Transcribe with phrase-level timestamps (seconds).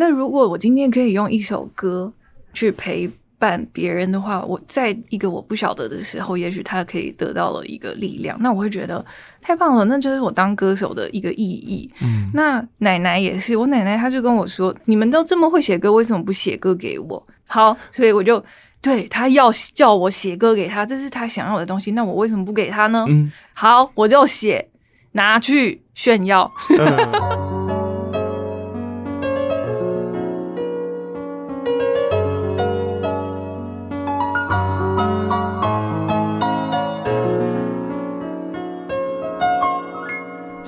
[0.00, 2.10] 那如果我今天可以用一首歌
[2.54, 3.06] 去陪
[3.38, 9.04] 伴别人的话，我在一个我不晓得的时候，也许他可以得到了一个力量，那我会觉得
[9.42, 11.90] 太棒了，那就是我当歌手的一个意义。
[12.00, 18.42] 嗯，那奶奶也是，我奶奶她就跟我说：“你们都这么会写歌，为什么不写歌给我？”好，所以我就
[18.80, 23.04] 对他要叫我写歌给他，这是他想要的东西，那我为什么不给他呢？
[23.06, 24.66] 嗯，好，我就写，
[25.12, 26.50] 拿去炫耀。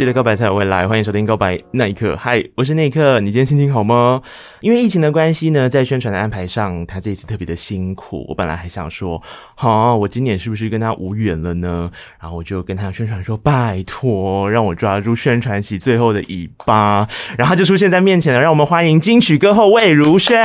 [0.02, 2.15] 记得告白才有未来，欢迎收听《告白那一刻》。
[2.16, 3.20] 嗨，我是那一刻。
[3.20, 4.20] 你今天心情好吗？
[4.59, 8.27] 因为疫情的关系呢，在宣传的安排上，他这一次特别的辛苦。
[8.28, 9.23] 我本来还想说，
[9.55, 11.88] 好，我今年是不是跟他无缘了呢？
[12.20, 17.06] 然后我就跟他宣传说，拜托，让我抓住宣传期最后的尾巴。
[17.39, 20.42] 然后他就出现在面前了，让我们欢迎金曲歌后魏如萱。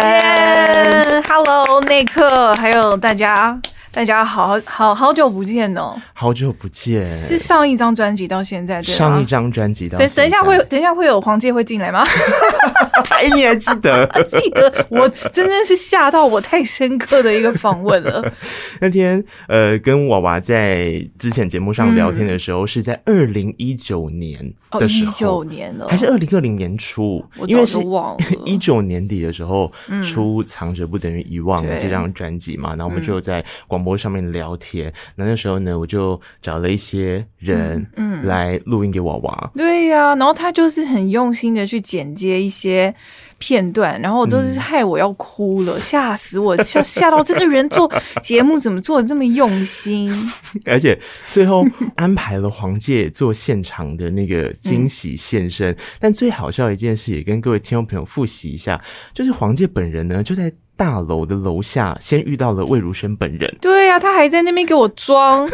[1.27, 3.59] Hello，那一刻，还有大家。
[3.97, 5.99] 大家好好好久不见哦！
[6.13, 8.93] 好久不见，是上一张专辑到现在对？
[8.93, 9.97] 上一张专辑到。
[9.97, 12.05] 等等一下会等一下会有黄玠会进来吗？
[13.09, 14.05] 哎，你还记得？
[14.27, 18.23] 记得，我真的是吓到我太深刻的一个访问了。
[18.79, 27.25] 那天呃，跟娃娃在之前节目上聊天的时候，嗯、是在二零一九年的时候，一九、哦、年了，还是二零二零年初？
[27.39, 28.17] 我早都忘了。
[28.45, 29.71] 一九年底的时候
[30.03, 33.86] 出《藏着不等于遗忘》这张专辑嘛，然后我们就在广播。
[33.95, 39.51] 上面聊天，那那时候呢，我就找了一些人，嗯，来录音给娃娃。
[39.55, 42.93] 对呀、啊，然后他就是很用心的去剪接一些
[43.37, 47.91] 片段，然后都是害我要哭了，吓、嗯、死我，吓吓到这个人做
[48.23, 50.11] 节目怎么做的这么用心，
[50.65, 50.99] 而且
[51.29, 51.65] 最后
[51.95, 55.71] 安排了黄玠做现场的那个惊喜现身。
[55.71, 58.81] 嗯、 但最好笑的一件事，也跟各位听众朋友复习一下，
[59.13, 60.51] 就是黄玠本人呢，就在。
[60.77, 63.51] 大楼的楼下，先遇到了魏如萱本人。
[63.59, 65.49] 对呀、啊，他还在那边给我装。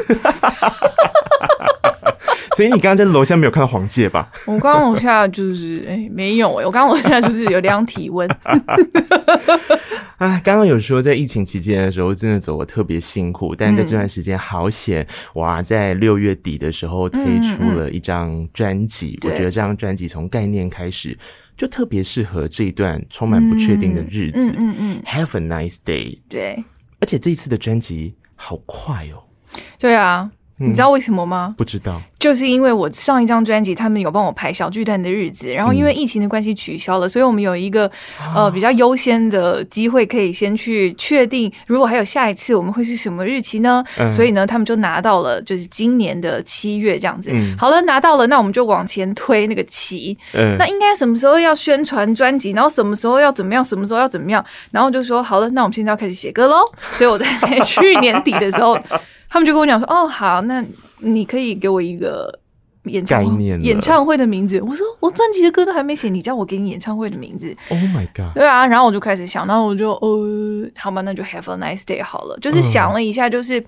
[2.56, 4.32] 所以你刚刚在楼下没有看到黄介吧？
[4.46, 8.30] 我刚刚楼下就是哎、欸，没有哎、欸，我刚刚楼下就是有量体温。
[10.18, 15.06] 啊，刚刚有说在疫情期间的时候，真的走的特别辛苦，但是在这段时间好险，
[15.36, 19.20] 哇，在六月底的时候推出了一张专辑。
[19.24, 21.18] 我觉得这张专辑从概念开始。
[21.56, 24.52] 就特别适合这一段充满不确定的日子。
[24.58, 26.18] 嗯嗯，嗯，嗯，Have a nice day。
[26.28, 26.64] 对，
[27.00, 29.22] 而且这一次的专辑好快哦。
[29.78, 30.32] 对啊。
[30.58, 31.48] 你知道为什么吗？
[31.50, 37.90] 嗯，不知道，就是因为我上一张专辑，他们有帮我排小巨蛋的日子，然后因为疫情的关系取消了，嗯、所以我们有一个
[38.36, 43.84] 呃比较优先的机会，可以先去确定，如果还有下一次，我们会是什么日期呢？
[43.98, 47.32] 嗯、所以呢，他们就拿到了，就是今年的七月这样子。
[47.34, 50.18] 嗯、好了，拿到了，那我们就往前推那个期。
[50.34, 52.52] 嗯，那应该什么时候要宣传专辑？
[52.52, 53.64] 然后什么时候要怎么样？
[53.64, 54.46] 什么时候要怎么样？
[54.72, 56.60] 然后就说好了，那我们现在要开始写歌喽。
[56.94, 57.26] 所以我在
[57.66, 58.80] 去年底的时候。
[59.34, 60.64] 他们就跟我讲说：“哦，好，那
[61.00, 62.40] 你可以给我一个
[62.86, 68.34] 演唱演唱会的名字。”我说：“我专辑的歌都还没写，你叫我给你演唱会的名字？”Oh my god！
[68.36, 72.38] 对啊，然后我就开始想，然后我就呃，好吧，那就 Have a nice day 好了。
[72.40, 73.60] 就是想了一下，就是。
[73.60, 73.66] 嗯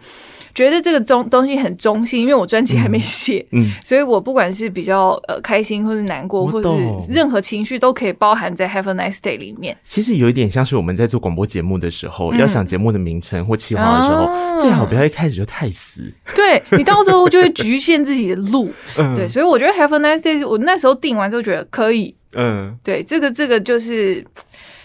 [0.56, 9.76] 觉得这个中东西很中性，因为我专辑还没写，嗯，嗯，所以我不管是比较呃开心，或是难过，或者是任何情绪都可以包含在 Have a Nice Day 里面。
[9.84, 16.10] 其实有一点像是我们在做广播节目的时候，嗯、要想节目的名称或企划的时候，啊、最好不要一开始就太死。
[16.34, 18.72] 对，你到时候就会局限自己的路。
[19.06, 22.16] 嗯、对，所以我觉得 Have a Nice Day，我那时候定完之后觉得可以。
[22.34, 24.26] 嗯，对，这个这个就是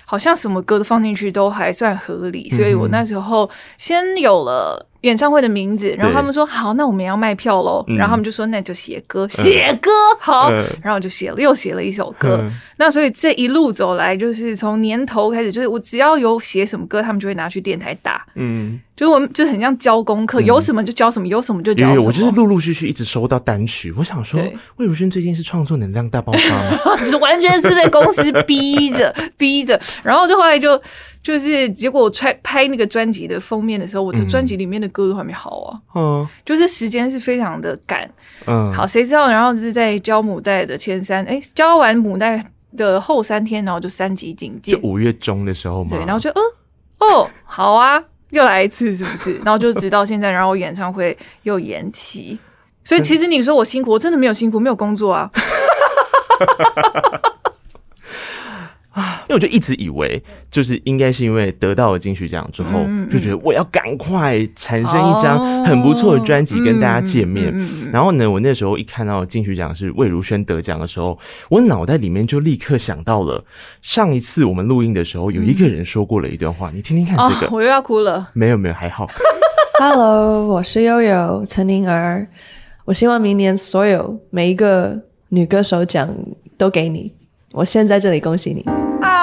[0.05, 4.87] 好像什么歌都放进去都还算合理，所以我那时候先有了。
[5.03, 7.85] 演唱会的名字，然后他们说好，那我们要卖票喽。
[7.89, 10.51] 然后他们就说那就写歌，写歌好。
[10.51, 12.45] 然后我就写了，又写了一首歌。
[12.77, 18.27] 那所以这一路走来，就是从年头开始，就是我只要有写什么歌，他们就会拿去电台打。
[18.35, 22.05] 嗯，就是我们就很像教功课，有什么就教什么，有什么就教什么。
[22.05, 24.41] 我就是陆陆续续一直收到单曲，我想说，
[24.77, 26.97] 魏如萱最近是创作能量大爆发吗？
[27.07, 30.81] 是 完全是被公司逼着 逼着，然后就后来就。
[31.23, 38.11] 就是结果我拍拍那个专辑的封面的时候，我这专辑里面的歌都还没好啊，嗯，就是时间是非常的赶，
[38.47, 39.29] 嗯，好，谁知道？
[39.31, 42.43] 然后就是在交母带的前三，哎、欸，交完母带
[42.77, 46.41] 的后三天，然后就三级警戒，就五月中的时候嘛，对，然后就嗯，
[47.01, 49.35] 哦，好啊，又来一次是不是？
[49.45, 52.39] 然后就直到现在，然后演唱会又延期，
[52.83, 55.31] 所以其实你说我辛苦，我真的没有辛苦，没有工作啊。
[59.29, 67.53] 为我就一直以为，就是应该是因为得到了金曲奖之后，就觉得我要赶快产生一张很不错的专辑跟大家见面。
[67.93, 71.19] 然后呢，我那时候一看到金曲奖是魏如萱得奖的时候，
[71.49, 73.45] 我脑袋里面就立刻想到了
[73.83, 77.47] 上一次我们录音的时候，有一个人说过了一段话，你听听看这个。
[77.47, 78.31] 哦、我又要哭了。
[78.33, 79.09] 没有没有，还好。
[79.79, 82.27] Hello，我是悠悠陈宁儿。
[82.85, 86.09] 我希望明年所有每一个女歌手奖
[86.59, 87.13] 都给你。
[87.53, 88.80] 我现在这里恭喜你。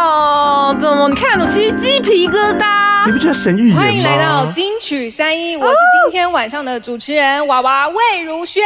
[0.07, 1.09] 哦，怎么？
[1.09, 3.06] 你看我起鸡皮疙瘩。
[3.07, 3.81] 你不觉得神预言吗？
[3.81, 8.63] 欢迎来到金曲三一，我是今天晚上的主持人娃娃魏如萱。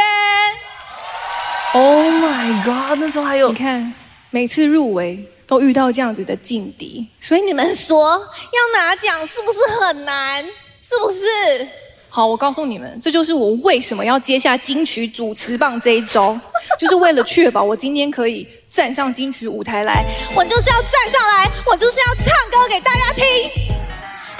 [1.72, 2.96] Oh my god！
[3.00, 3.92] 那时候还有，你看
[4.30, 10.44] 每次入围都遇到这样子的劲敌，所以你们说要拿奖是不是很难？
[10.44, 11.66] 是不是？
[12.08, 16.38] 好，我告诉你们，这就是我为什么要接下金曲主持棒这一周，
[16.78, 20.04] 就是为了确保我今天可以站上金曲舞台来。
[20.34, 23.24] 我就是要站上来，我就是要唱歌给大家听。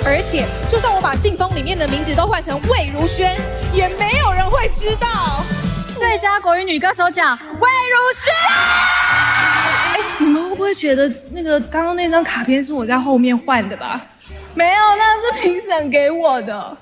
[0.05, 3.37] 而且，就算我把信封里面的名字都换成魏如萱，
[3.73, 5.45] 也没有人会知道。
[5.97, 8.35] 最佳国语女歌手奖，魏如萱。
[9.95, 14.01] 哎，你们会不会觉得那个刚刚那张卡片是我在后面换的吧？
[14.55, 16.77] 没有，那是评审给我的。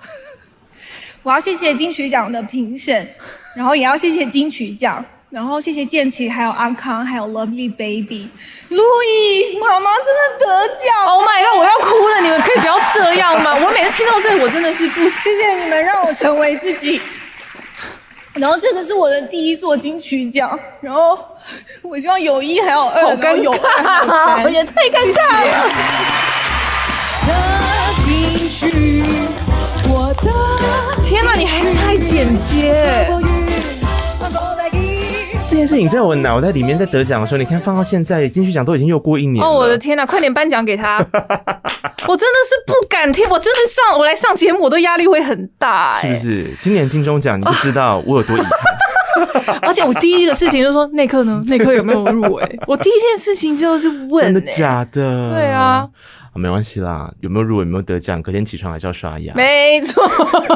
[1.23, 3.07] 我要谢谢金曲奖的评审，
[3.55, 8.29] 然后也要谢谢金曲奖，然后谢谢建奇，还有阿康，还有 Lovely Baby，
[8.69, 12.21] 路易妈妈真的得奖！Oh my god，我要哭了！
[12.21, 13.55] 你们可以不要这样吗？
[13.55, 17.01] 我每次听到这个，我真的是不 谢谢你们让我成为自己。
[18.35, 21.17] 然后这个是我的第一座金曲奖，然后
[21.83, 25.71] 我希望有一还有二，好尴尬，也太尴尬了。
[28.05, 29.05] 金曲，
[29.89, 31.05] 我的。
[31.05, 33.09] 天哪，你还太简洁！
[35.61, 39.51] 这件事情在我脑袋里面，在得奖的时候，你看放到现在，金曲奖都已经又过一年了。
[39.51, 40.97] 哦，我的天哪，快点颁奖给他！
[42.09, 46.47] 我真的是不敢听，我真的上我来上节目，我都压力会很大，欸，是不是？
[46.63, 49.61] 今年金钟奖，你不知道我有多遗憾。
[49.61, 51.43] 而且我第一个事情就是说，内科呢？
[51.47, 52.61] 内科有没有入围？
[52.67, 55.35] 我第一件事情就是问，欸， 真的假的？
[55.35, 55.87] 对啊。
[56.33, 59.35] 啊，没关系啦，有没有入围，有没有得奖，隔天起床还是要刷牙。
[59.35, 60.03] 没错，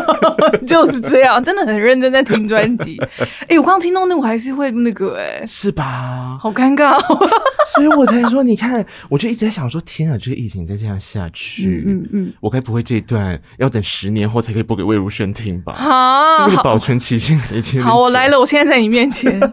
[0.67, 2.97] 就是这样，真的很认真在听专辑。
[3.19, 6.39] 哎、欸，我刚刚听到那，我还是会那个、欸，哎，是吧？
[6.41, 6.97] 好尴尬，
[7.75, 15.73] 所以我才说，你看，我就一直在想说，天啊，这个疫情再这样下去，嗯嗯，嗯我该不会这一段要等十年后才可以播给魏如萱听吧？
[15.73, 19.41] 啊，那个保存期限已经好，我来了，我现在在你面前。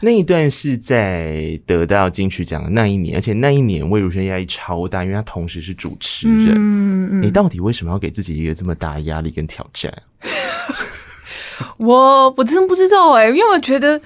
[0.00, 6.54] 那一段是在得到金曲奖的那一年，而且那一年魏如萱压力超大，因为她同时是主持人。
[6.54, 9.92] 嗯嗯、你到底为什么要给自己一个这么大的压力跟挑战？
[11.78, 13.98] 我我真不知道哎、欸，因为我觉得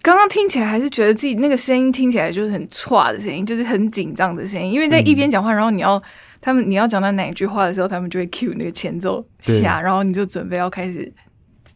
[0.00, 4.72] 刚刚听起来还是觉得自己那个声音听起来就是很剉的声音，就是很紧张的声音。
[4.72, 6.02] 因为在一边讲话，然后你要
[6.40, 11.12] 他们你要讲到哪一句话的时候，他们就会 cue 那个前奏下，然后你就准备要开始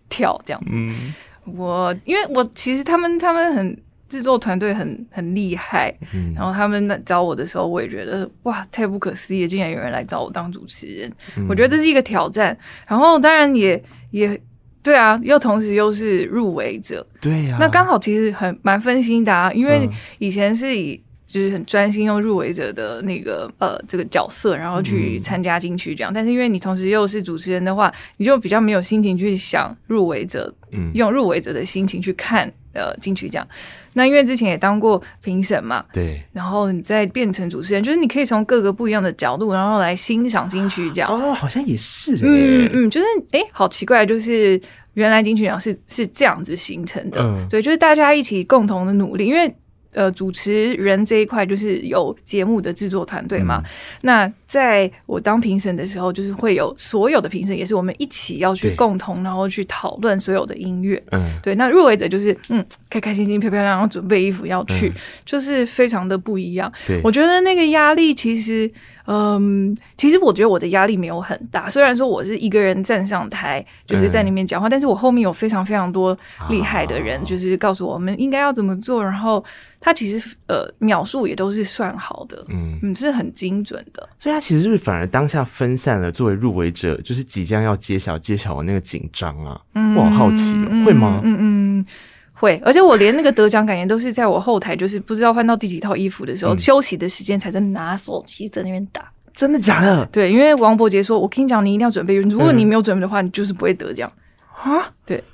[0.09, 0.73] 跳这样子。
[0.75, 1.12] 嗯
[1.54, 3.76] 我因为我其实他们他们很
[4.08, 12.56] 制作团队很很厉害，嗯、然后他们找我的时候，我也觉得哇，太不可思议，竟然有人来找我当主持人，嗯、我觉得这是一个挑战。
[12.87, 14.40] 然后当然也也
[14.82, 19.88] 对啊，又同时又是入围者，对呀、啊，那刚好其实很蛮分心的啊，因为
[20.19, 21.00] 以前是以。
[21.37, 26.11] 就是很专心用入围者的那个呃这个角色，然后去参加金曲奖。
[26.11, 33.47] 嗯、但是因为你同时又是主持人的话，你就比较没有心情去想入围者，嗯，用入围者的心情去看呃金曲奖。
[33.93, 41.07] 那因为之前也当过评审嘛，对，然后你再变成主持人，就是你可以从各个不一样的角度，然后来欣赏金曲奖。
[41.11, 44.59] 哦，好像也是、欸，嗯嗯，就是哎，好奇怪，就是
[44.95, 49.55] 原来金曲奖是是这样子形成的，嗯，对，就是大家一起共同的努力，因为。
[49.97, 53.62] 呃，主持人这一块就是有节目的制作团队嘛。
[53.65, 53.71] 嗯、
[54.03, 61.03] 那在我当评审的时候，就是会有所有的评审，也是我们一起要去共同，然后去讨论所有的音乐。
[61.11, 61.55] 嗯，对。
[61.57, 66.73] 那入围者就是嗯，开开心心、漂漂亮亮，准备衣服要去，嗯、就是非常的不一样。
[66.87, 68.71] 对，我觉得那个压力其实。
[69.09, 79.45] 嗯，其实我觉得我的压力没有很大，虽然说我是一个人站上台，就是在那边讲话，嗯、但是我后面有非常非常多厉害的人，就是告诉我们应该要怎么做，然后
[79.79, 84.09] 他其实呃秒数也都是算好的，嗯嗯，是很精准的。
[84.19, 89.59] 所以他其实是不是反而当下分散了作为入围者，就是即将要揭晓揭晓的那个紧张啊？
[89.75, 91.23] 嗯，我好好奇、喔，嗯、会吗？
[91.25, 91.87] 嗯嗯。
[92.35, 99.11] 会，而且我连那个得奖感言都是在我后台，就是不知道换到第几套衣服的时候，嗯、休息的时间才在拿手机在那边打。
[99.33, 100.05] 真的假的？
[100.12, 104.12] 对，因为王伯杰说：“我跟你讲，你一定要准备，如果你没有准备的话，嗯、你就是不会得奖。”
[104.62, 104.87] 啊？
[105.07, 105.25] 对，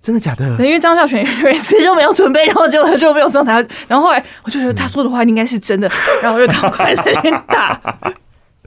[0.00, 0.48] 真的假的？
[0.64, 3.62] 因为张孝全有一次就没有准备，然后结果他就没有上台。
[3.86, 5.90] 然后后来我就觉得他说的话应该是真的，
[6.22, 7.78] 然后我就赶快在那边打。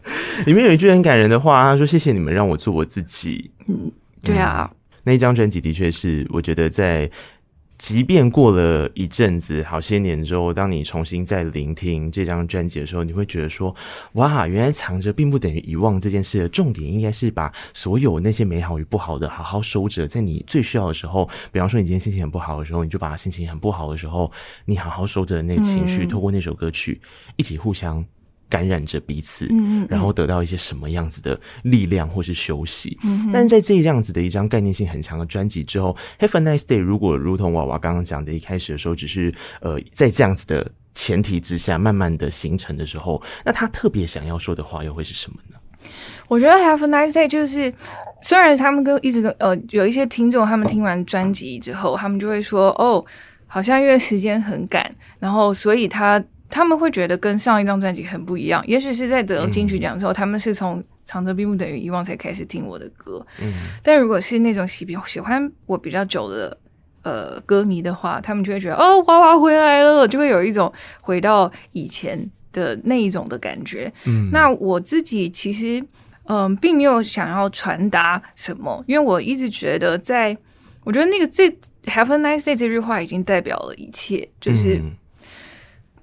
[0.45, 3.91] 里面有一句很感人的话，他说：“谢谢你们让我做我自己。”嗯，
[4.22, 7.10] 对啊，嗯、那一张专辑的确是，我觉得在。
[7.79, 13.75] 即便过了一阵子，好些年之后，当你重新再聆听这张专辑的时候，你会觉得说
[14.13, 24.31] ：“哇，原来藏着并不等于遗忘这件事的重点，应该是把所有那些美好与不好的好好收着，在你最需要的时候，比方说你今天心情很不好的时候，你就把心情很不好的时候，
[24.63, 27.01] 你好好收着那个情绪，透过那首歌曲
[27.36, 28.05] 一起互相。”
[28.53, 29.50] 感染着彼此，
[29.89, 32.95] 然后得到一些什么样子的力量或是休息。
[33.03, 36.77] 嗯、但是在这样子的一张概念性很强的专辑之后，Have a nice day。
[36.77, 45.57] 如果如同娃娃刚刚讲的，一开始的时候只是呃在这样子的前提之下慢慢的形成的时候，那他特别想要说的话又会是什么呢？
[46.27, 47.74] 我觉得 Have a nice day 就是，
[48.22, 53.03] 虽然他们跟一直跟呃有一些听众，他们听完专辑之后，他们就会说哦，
[53.48, 56.24] 好像因为时间很赶，然后所以他。
[56.53, 63.25] 他们会觉得跟上一张专辑很不一样，也许是在得金曲奖之后，嗯、他们是从《藏着并不等于遗忘》才开始听我的歌。
[63.41, 66.55] 嗯，但如果是那种喜喜欢我比较久的
[67.01, 73.91] 呃歌迷的话，他们就会觉得哦，娃娃回来了，就会有一种回到以前的那一种的感觉。
[74.05, 75.79] 嗯，那我自己其实
[76.25, 80.39] 嗯、呃，并没有想要传达什么，因为我一直觉得在，在
[80.83, 81.50] 我觉得那个这
[81.86, 84.79] “Have a nice day” 这句话已经代表了一切，就是。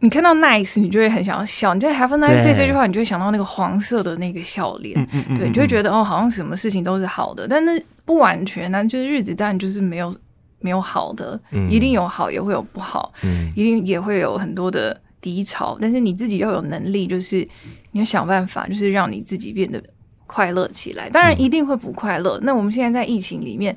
[0.01, 1.75] 嗯你看到 nice，你就会很想要笑。
[1.75, 4.95] 你在 have a nice day 这句话，你就会想到那个黄色的那个笑脸，
[5.37, 7.47] 对，你就会觉得哦，好像什么事情都是好的。
[7.47, 10.17] 但那不完全呢，就是日子当然就是没有
[10.61, 11.39] 没有好的，
[11.69, 13.13] 一定有好，也会有不好，
[13.55, 15.77] 一定也会有很多的低潮。
[15.79, 17.47] 但是你自己要有能力，就是
[17.93, 19.83] 你要想办法，就是让你自己变得
[20.27, 21.11] 快乐起来。
[21.11, 22.41] 当然一定会不快乐。
[22.43, 23.77] 那我们现在在疫情里面。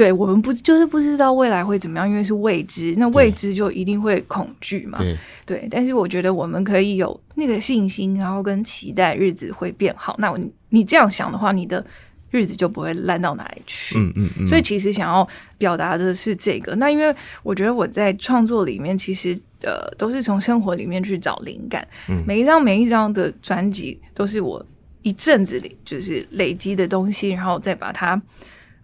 [0.00, 4.96] 对，我们不就是不知道未来会怎么样，因为是未知，那未知就一定会恐惧嘛。
[4.96, 5.14] 对，
[5.44, 10.16] 对，但是我觉得我们可以有那个信心，然后跟期待日子会变好。
[10.18, 11.84] 那你你这样想的话，你的
[12.30, 13.98] 日子就不会烂到哪里去。
[13.98, 14.46] 嗯嗯嗯。
[14.46, 15.28] 所以其实想要
[15.58, 16.74] 表达的是这个。
[16.76, 21.86] 那因为我觉得我在创作里面，其实呃都是从生活里面去找灵感。
[22.08, 22.24] 嗯。
[22.26, 24.64] 每一张每一张的专辑都是我
[25.02, 28.18] 一阵子里就是累积的东西，然后再把它。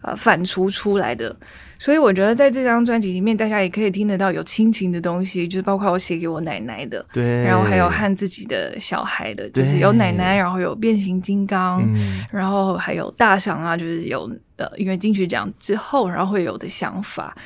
[0.06, 1.34] 呃，反刍出来的，
[1.80, 11.82] 所以我觉得在这张专辑里面，大家也可以听得到有亲情的东西，就是包括我写给我奶奶的，对，然后还有和自己的小孩的，就是有奶奶，然后有变形金刚，
[12.30, 17.36] 然后还有大赏啊，就是有呃，因为金曲奖之后，然后会有的想法。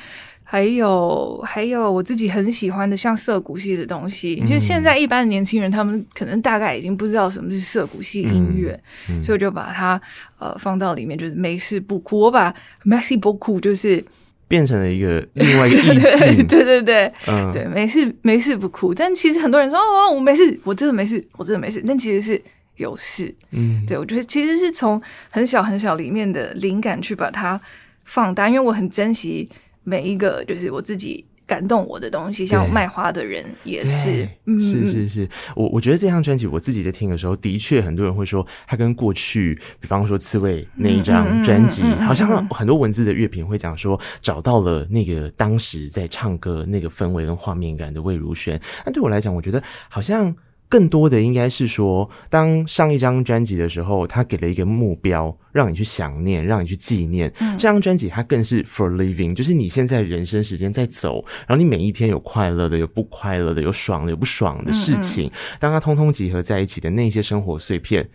[0.51, 8.77] 还有还有我自己很喜欢的像涩谷系的东西，就、嗯、现在一般的年轻人他们可能大概已经不知道什么是涩谷系音乐，
[9.23, 10.01] 所以我就把它
[10.39, 12.19] 呃放到里面，就是没事不哭。
[12.19, 12.53] 我把
[12.83, 14.03] Merci beaucoup 就是
[14.49, 18.93] 变成了一个 另外一个意境， 对对对，嗯、对，没事没事不哭。
[18.93, 21.81] 但其实很多人说哦，我没事，我真的没事，我真的没事。
[21.87, 22.41] 但其实是
[22.75, 27.57] 有事，嗯，对，我觉得其实是从很小很小里面的灵感去把它
[28.03, 29.49] 放大，因为我很珍惜。
[29.83, 35.29] 每一个就是我自己感动我的东西，像卖花的人也是，嗯、是是是。
[35.55, 48.59] 我我觉得这张专辑我自己在听的时候，的确很多人会说，它跟过去，比方说刺猬那一张专辑，好像很多文字的乐评会讲说，找到了那个当时在唱歌那个氛围跟画面感的魏如萱。
[48.85, 50.33] 但对我来讲，我觉得好像。
[50.71, 57.29] 更多的应该是说，当上一张专辑的时候，他给了一个目标，让你去想念，让你去纪念。
[57.41, 68.09] 嗯、这张专辑它更是 for living，就是你现在人生时间在走，然后你每一天有快乐的，有不快乐的，有爽的，有不爽的事情，嗯嗯，当它通通集合在一起的那些生活碎片，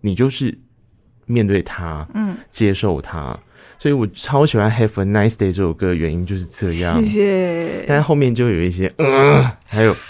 [0.00, 0.58] 你就是
[1.26, 3.38] 面对它，嗯，接受它。
[3.78, 7.00] 所以我超喜欢《Have a Nice Day》这首歌的原因就是这样。
[7.00, 7.84] 谢谢。
[7.86, 9.94] 但后面就有一些，嗯，还有。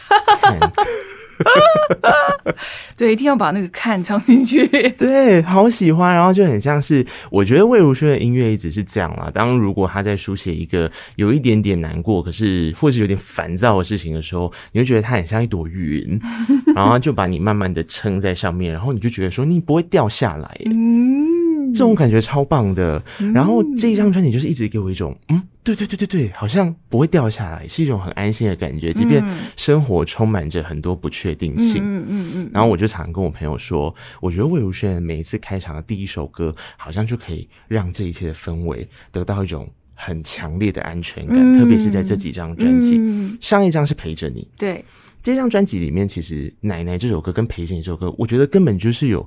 [2.96, 4.66] 对，一定要把那个看唱进去。
[4.98, 9.30] 对，好喜欢，然后就很像是，我觉得魏如萱的音乐一直是这样啦。
[9.32, 16.20] 当如果他在书写一个有一点点难过，可是或是有点烦躁的事情的时候，你会觉得他很像一朵云，
[16.74, 20.60] 然后就把你慢慢的撑在上面，然后你就觉得说你不会掉下来。
[20.66, 21.26] 嗯，
[21.72, 23.02] 这种感觉超棒的。
[23.34, 25.42] 然后这一张专辑就是一直给我一种嗯。
[25.62, 28.94] 对对对对对，好像不会掉下来，是一种很安心的感觉。
[28.94, 29.22] 即便
[29.56, 32.50] 生活充满着很多不确定性，嗯嗯嗯。
[32.52, 41.58] 然后我就常跟我朋友说，我觉得魏如萱每一次开场的第一首歌，好像就可以让这一切的氛围得到一种很强烈的安全感。
[41.58, 42.98] 特别是在这几张专辑，
[43.42, 44.82] 上一张是陪着你，对。
[45.22, 49.20] 这张专辑里面，其实《奶奶》这首歌跟《陪着你》这首歌，我觉得根本就是有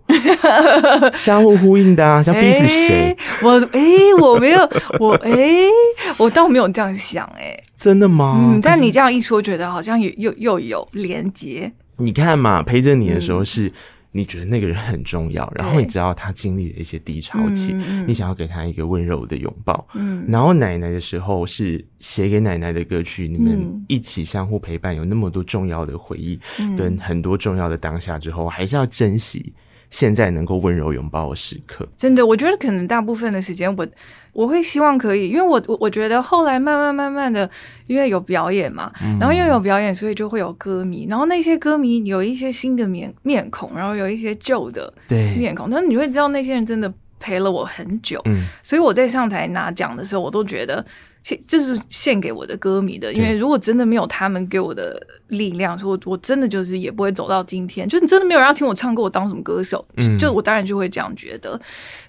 [1.15, 3.15] 相互呼应的啊，像逼死谁？
[3.41, 4.59] 我哎、欸，我没有，
[4.99, 5.69] 我哎、欸，
[6.17, 8.51] 我倒没有这样想、欸，哎，真的吗？
[8.53, 11.71] 嗯，但你这样一说，觉得好像又又又有连结。
[11.97, 13.67] 你看嘛，陪着你的时候是。
[13.67, 13.73] 嗯
[14.15, 17.73] 你觉得那个人很重要，然后你知道他经历了一些低潮期，
[18.05, 19.87] 你想要给他一个温柔的拥抱。
[19.95, 29.51] 嗯，然后奶奶的时候是写给奶奶的歌曲，你们一起相互陪伴，有那么多重要的回忆，嗯、跟很多重要的当下之后，还是要珍惜
[29.93, 31.87] 现在能够温柔拥抱的时刻。
[31.95, 33.87] 真的，我觉得可能大部分的时间我。
[34.33, 37.47] 我会希望可以，因为我我我觉得后来慢慢慢慢的，
[37.85, 44.91] 因为有表演嘛，然后因为有表演，所以就会有歌迷，然后那些歌迷有一些新的面面孔，然后有一些旧的
[45.37, 50.83] 面孔，但是你会知道那些人真的陪了我很久，嗯，所以我在上台拿奖的时候，我都觉得。
[51.23, 57.87] 献就是献给我的歌迷的，因为如果真的没有他们给我的力量，说我我真的就是也不会走到今天。
[57.87, 59.85] 就你真的没有人要听我唱歌，我当什么歌手？
[59.97, 61.59] 嗯、就我当然就会这样觉得。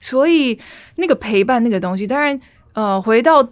[0.00, 0.58] 所以
[0.96, 2.38] 那个陪伴那个东西，当然
[2.72, 3.48] 呃，回到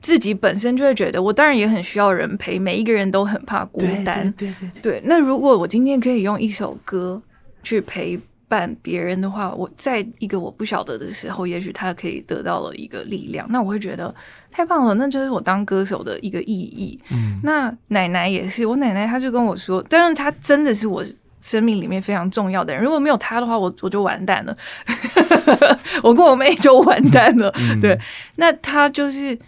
[0.00, 2.58] 自己本身就会觉得，我当然也很需要人陪。
[2.58, 5.02] 每一个人都很怕孤单，对对对，对，对。
[5.04, 7.20] 那如果我今天可以用一首歌
[7.62, 8.18] 去陪。
[8.52, 14.14] 伴别人的话，我在一个我不晓得的时候，也许他可以得到了一个力量，那我会觉得
[14.50, 17.00] 太棒了，那就是我当歌手的一个意义。
[17.10, 21.02] 嗯，那奶奶也是，我奶奶她就跟我说，但是她真的是我
[21.40, 24.54] 生命里面非常重要的人，如果没有她的话，我我就完蛋了，
[26.04, 27.50] 我跟我妹就完蛋了。
[27.58, 27.98] 嗯、对，
[28.36, 29.38] 那她就是。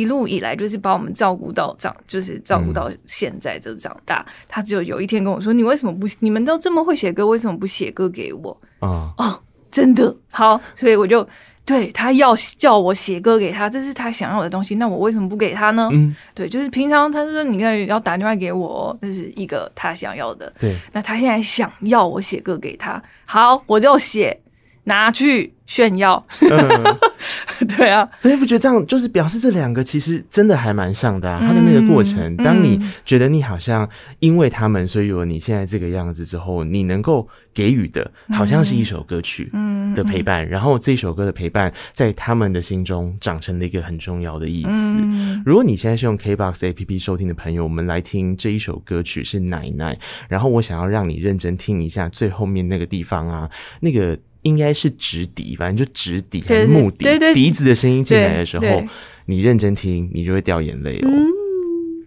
[0.00, 4.24] 一路以来就是把我们照顾到长，就是照顾到现在就长大。
[4.26, 6.06] 嗯、他只有有一天跟我说：“你为什么不？
[6.20, 11.26] 你们都这么会写歌，为什么不写歌给我？”啊哦，真的好，所以我就
[11.64, 14.74] 对他要叫我写歌给他，这是他想要的东西。
[14.74, 15.88] 那我为什么不给他呢？
[15.92, 20.52] 嗯，对，就是平常他说你看要打电话给我，这是一个他想要的。
[20.58, 24.40] 对，那他现在想要我写歌给他，好，我就写。
[24.88, 26.96] 拿去炫耀，嗯、
[27.76, 31.38] 对啊，你不觉得这样就是表示这两个其实真的还蛮像的啊？
[31.40, 33.88] 他的那个过程，嗯、当你觉得你好像
[34.20, 39.50] 因为他们，所以有了你现在这个样子之后，你能够给予的，好像是一首歌曲
[39.94, 44.98] 的陪伴，嗯、然后这首歌的陪伴，在他们的心中长成了一个很重要的意思。
[45.00, 54.16] 嗯、如果你现在是用 KBox APP 收听的朋友，我们来听这一首歌曲是奶奶，然后我想要让你认真听一下最后面那个地方啊，那个。
[54.46, 57.32] 应该是直笛，反正就直笛还是木笛，对对。
[57.32, 58.84] 对，笛子的声音进来的时候，
[59.26, 60.98] 你认真听，你就会掉眼泪。
[61.00, 62.06] 哦，嗯、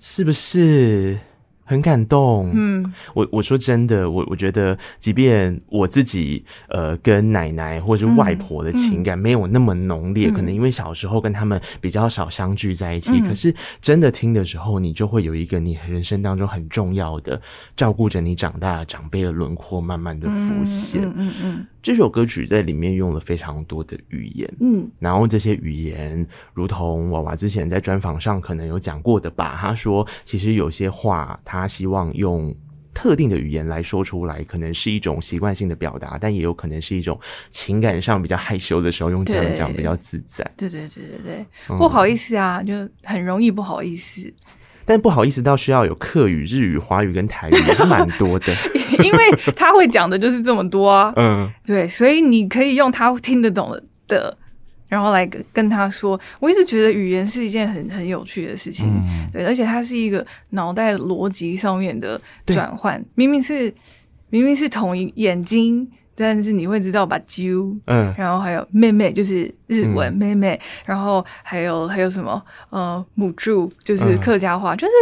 [0.00, 1.18] 是不是？
[1.66, 10.32] 很感动，嗯，我我说真的，我我觉得，即便我自己呃跟奶奶或者是外婆的情感没有那么浓烈，嗯。
[10.32, 13.52] 嗯、可能因为小时候跟他们比较少相聚在一起，嗯、可是
[13.82, 17.40] 真的听的时候，你就会有一个你人生当中很重要的
[17.76, 21.16] 照顾着你长大的长辈的轮廓慢慢的浮现，嗯嗯。
[21.18, 29.56] 嗯嗯这首歌曲在里面用了非常多的语言，嗯，然后这些语言，如同娃娃之前在专访上可能有讲过的吧。
[29.60, 32.52] 他说，其实有些话他希望用
[32.92, 37.16] 特定的语言来说出来，可能是一种习惯性的表达，但也有可能是一种
[37.52, 40.44] 情感上比较害羞的时候用这样讲比较自在。
[40.56, 44.34] 对对对对对，嗯、不好意思啊，就很容易不好意思。
[44.86, 48.52] 但不好意思，到需要有客语、日语、华语跟台语也是蛮多的，
[49.04, 49.18] 因为
[49.56, 51.12] 他会讲的就是这么多啊。
[51.16, 54.38] 嗯，对，所以你可以用他听得懂的，
[54.88, 56.18] 然后来跟跟他说。
[56.38, 63.04] 我一直觉得语言是一件很很有趣的事情，嗯、对，而且它是一个脑袋逻辑上面的转换。
[63.16, 63.74] 明明是
[64.30, 65.86] 明明是同一眼睛。
[66.16, 67.20] 但是你会知道吧？
[67.28, 72.42] 啾，嗯，然后还有妹妹，就是日文、嗯、妹妹，然后还有还有什么？
[72.70, 74.92] 呃，母猪就是客家话，嗯、就是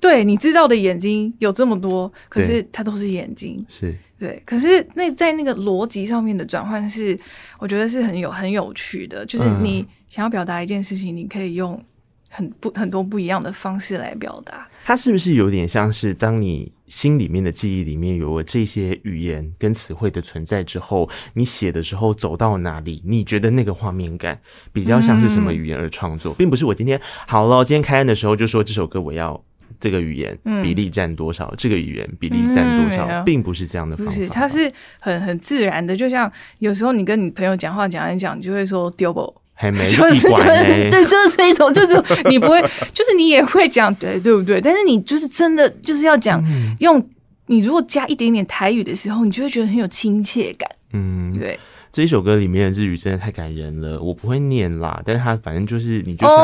[0.00, 4.42] 对你知道的眼睛有这么多，可是它都是眼睛，是对。
[4.46, 7.18] 可是那在那个逻辑上面的转换是，
[7.58, 11.78] 我觉得是很有很有趣的，就是你想要表达一件事情，你可以用
[12.30, 14.66] 很不很多不一样的方式来表达。
[14.84, 16.72] 它是不是有点像是当你？
[16.88, 24.38] 心里面的记忆里面有了这些语言跟词汇的存在之后，你写的时候走到哪里，你觉得那个画面感
[24.72, 29.42] 比较像是什么语言而创作，嗯、并不是我今天好了，今天开案的时候就说这首歌我要
[29.80, 34.20] 这个语言比例占多少，嗯、这个语言比例占多少，嗯、并不是这样的方式。
[34.20, 39.12] 不是，它是很很自然的，就像有时候你跟你朋友讲话讲一讲，你就会说丢
[39.56, 39.58] 不。
[39.58, 42.60] 还没 就是就是这就是这一种，就是你不会，
[42.92, 44.60] 就是你也会讲，对对不对？
[44.60, 46.44] 但是你就是真的就是要讲，
[46.80, 47.02] 用
[47.46, 50.70] 你如果加一点点台语的时候，你就会觉得很有亲切感。
[50.92, 51.58] 嗯，对。
[51.90, 56.36] 这一首歌里面的日语真的太感人了，我不会念啦，但是它反正就是你就像。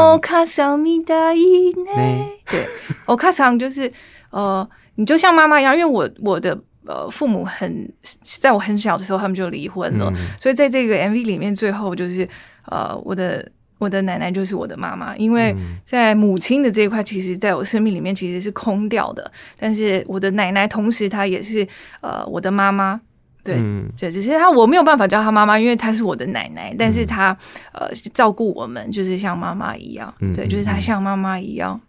[2.50, 2.66] 对，
[3.04, 3.92] 我卡桑就是
[4.30, 7.86] 呃，你就像妈妈一样，因为我我的呃父母很
[8.22, 12.26] 在我很小的时候他们就离婚了，嗯、所以在这个 MV 里面最后就是
[12.66, 21.66] 呃我的我的奶奶就是我的妈妈，因为在母亲的这一块，其实在我生命里面其实是空掉的，但是我的奶奶同时她也是
[22.00, 23.00] 呃我的妈妈。
[23.44, 23.60] 对，
[23.98, 27.36] 对，只是她我没有办法叫她妈妈，因为她是我的奶奶，但是她
[27.72, 31.80] 呃照顾我们，就是像妈妈一样，对，就是她像妈妈一样，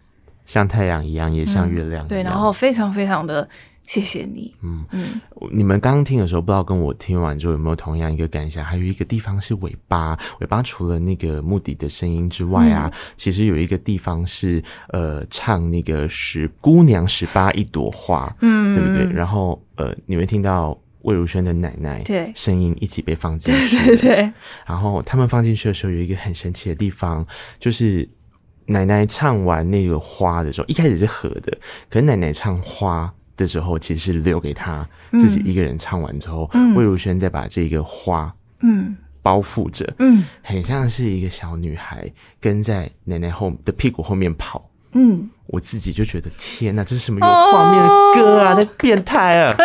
[0.48, 3.48] 像太阳一样，也像月亮对，然后非常非常的
[3.86, 8.64] 谢谢你，嗯嗯，你们刚刚听的时候，不知道跟我听完之后有没有同样一个感想？
[8.64, 19.16] 还有一个地方是尾巴，尾巴除了那个目的的声音之外啊，其实有一个地方是呃唱那个十姑娘十八一朵花，嗯，对不对？
[19.16, 20.78] 然后呃，你会听到。
[21.04, 24.34] 魏如萱的奶奶对声音一起被放进去，对，对对。
[24.66, 27.28] 然后他们放进去的时候，有一个很神奇的地方，
[27.60, 28.08] 就是
[28.68, 31.58] 奶奶唱完那个花的时候，一开始是合的，
[31.90, 38.96] 可是奶奶唱花的时候，其实是留给他自己一个人唱完之后，嗯、魏如萱再把这个花嗯。
[39.22, 44.70] 包覆着，嗯，很像是一个小女孩跟在奶奶后的屁股后面跑。
[44.96, 48.54] 嗯，我自己就觉得天哪，这是什么有画面的歌啊？
[48.54, 48.70] 太、oh!
[48.78, 49.52] 变态啊！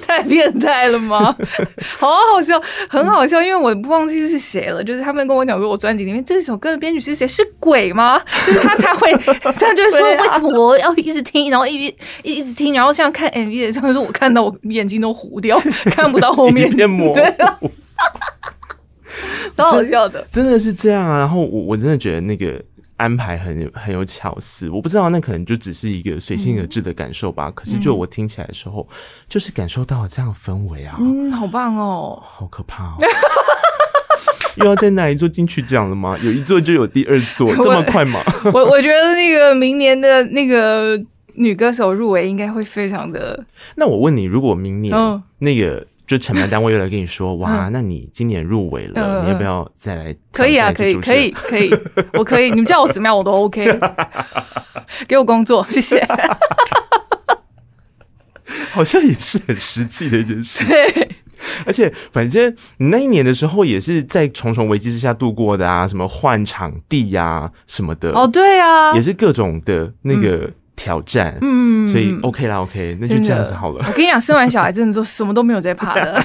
[0.00, 1.36] 太变态了吗？
[1.98, 4.82] 好好笑，很好笑，因为我不忘记是谁了。
[4.82, 7.26] 就是他们跟我讲说，我专辑里面这首歌的编曲是谁？
[7.28, 8.18] 是鬼吗？
[8.46, 9.12] 就是他，他会
[9.42, 17.14] 他就会说，为什么我要一直听，然后一一一直听，然后像看 MV 的时候，说我看到我眼睛都糊掉，看不到后面，变模糊。
[17.14, 17.58] 对啊
[19.56, 21.18] 超好笑的，真的是这样啊！
[21.18, 22.58] 然后我我真的觉得那个
[23.00, 27.48] 安排很有很有巧思，我不知道那可能就只是一个随心而至的感受吧。
[27.48, 28.94] 嗯、可是就我听起来的时候，嗯、
[29.26, 32.96] 就是感受到了这样的氛围啊，嗯，好棒哦，好可怕哦！
[34.56, 36.18] 又要在哪一座金曲奖了吗？
[36.22, 38.20] 有一座就有第二座， 这么快吗？
[38.52, 41.02] 我 我觉得那个明年的那个
[41.36, 43.42] 女歌手入围应该会非常的。
[43.76, 44.94] 那我问你，如果明年
[45.38, 45.86] 那个。
[46.10, 50.16] 哦就承办单位又来跟你说， 哇，那你今年入围了，你要不要再来？
[50.32, 51.70] 可以啊，可以，可以，可以，
[52.14, 52.50] 我可以。
[52.50, 53.78] 你们叫我怎么样，我都 OK。
[55.06, 56.04] 给我工作，谢谢。
[58.72, 60.64] 好像也是很实际的一件事。
[60.64, 61.08] 对，
[61.64, 68.10] 而且反正你那一年的时候也是在重重危机之下度过的啊，什么换场地呀什么的。
[68.10, 70.50] 哦，对啊，也是各种的那个。
[70.80, 73.84] 挑战，嗯，所以 OK 啦，OK，那就这样子好了。
[73.86, 76.24] 我跟你讲，生完小孩真的就什么都没有在怕的。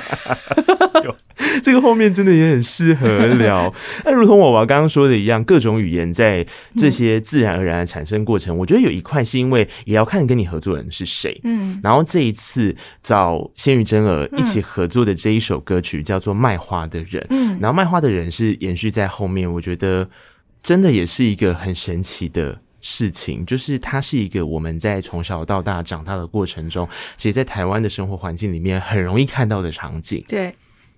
[1.62, 3.74] 这个后面真的也很适合聊。
[4.06, 6.46] 那如同我娃刚刚说的一样，各种语言在
[6.78, 11.38] 这些自然而然的产生过程，嗯、我觉得有一块是因为也要看跟你合作的人是谁。
[11.44, 17.22] 嗯，然后这一次找鲜于真儿一起合作的这一首歌曲叫做《卖花的人》。
[17.30, 20.08] 嗯，然后《卖花的人》是延续在后面，我觉得
[20.64, 22.58] 真的也是一个很神奇的。
[22.88, 30.24] 事情就是，它是一个我们在从小到大长大的过程中，其实，在台湾的生活环境里面很容易看到的场景。
[30.28, 30.54] 对，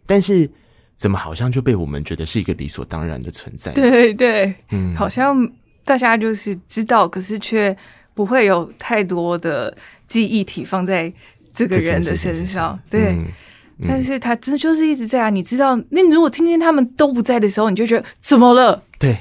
[0.06, 0.50] 但是
[0.97, 3.71] 怎么好像就被我们觉得是一个理所当然的存在？
[3.71, 5.50] 对对，嗯，好像
[5.86, 7.73] 大家就是知道，可是却
[8.13, 9.73] 不会有太多的
[10.10, 11.10] 记忆体放在
[11.54, 12.78] 这个人的身上。
[12.89, 13.17] 对，
[13.88, 15.30] 但是他真的就是一直在啊！
[15.30, 18.84] 你知道，那如果今天他们都不在的时候，你就觉得怎么了？
[19.00, 19.19] 对，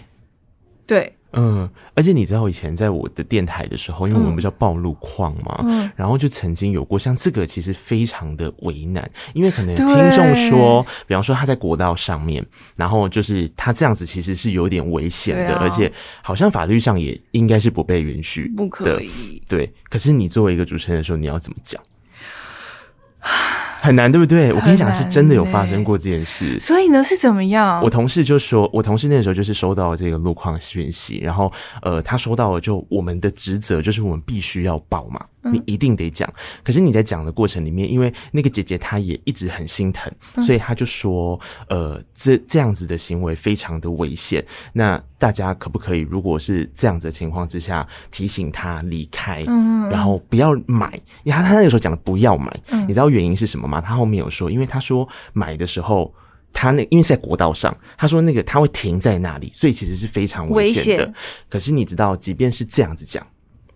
[0.84, 1.12] 对。
[1.36, 12.44] 嗯，而且你知道以前在我的电台的时候，因为我们不叫暴露狂嘛，嗯，然后就曾经有过像这个，其实非常的为难，因为可能听众说，比方说他在国道上面，
[12.74, 19.72] 然后就是他这样子其实是有点危险的，啊、而且好像法律上也应该是不被允许，不可以，对。
[19.88, 21.80] 可是你作为一个主持人的时候，你要怎么讲？
[23.80, 24.52] 很难，对不对？
[24.52, 26.58] 我跟你讲，是真的有发生过这件事。
[26.60, 27.80] 所以呢，是怎么样？
[27.82, 35.20] 我同事就说，我同事那时候就是收到了这个路况讯息，然后呃，他收到了，就我们的职责就是我们必须要报嘛。
[35.52, 36.32] 你一定得讲，
[36.64, 44.44] 可是你在讲的过程里面，因为那个姐姐她也一直很心疼，所以她就说，呃，这这样子的行为非常的危险。
[44.72, 49.42] 那大家可不可以，如果是这样子的情况之下，提醒她离开，
[49.90, 50.94] 然后不要买？
[51.24, 52.54] 因为她她那个时候讲的不要买，
[52.86, 53.80] 你知道原因是什么吗？
[53.80, 56.12] 她后面有说，因为她说买的时候，
[56.52, 61.12] 他那因为是在国道上，他说那个他会停在那里，所以其实是非常危险的。
[61.50, 63.26] 可是你知道，即便是这样子讲。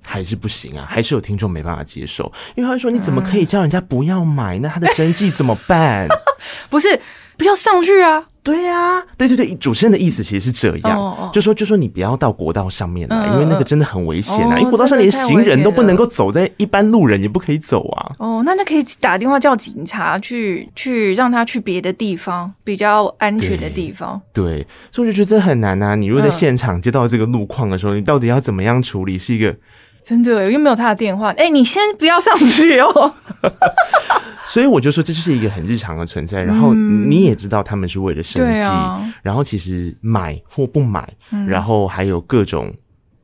[0.03, 4.59] 还是不行啊，还是有听众没办法接受，因为他会说你怎么可以叫人家不要买？
[4.59, 6.09] 那他的生计怎么办？
[6.69, 7.01] 不是，
[7.37, 8.27] 不要上去啊。
[8.43, 14.57] 对呀、啊，对对对，主持人的意思其实是这样，哦哦就说就说你不要到国道上面来，嗯、因为那个真的很危险啊！
[14.57, 18.13] 哦、因为国道上连行人都不能够走，在一般路人也不可以走啊。
[18.19, 24.19] 哦，那那可以打电话叫警察去去让他去别的地方比较安全的地方。
[24.33, 25.95] 对，对，所以我就觉得这很难啊！
[25.95, 29.19] 你如果在现场接到这个路况的时候，嗯、你到底要怎么样处理？
[29.19, 29.55] 是一个
[30.03, 33.15] 真的又没有他的电话，哎，你先不要上去哦。
[34.47, 36.43] 所以我就说，这就是一个很日常的存在。
[36.43, 38.61] 然后你也知道，他们是为了生计。
[38.61, 42.73] 嗯、然后其实买或不买，嗯、然后还有各种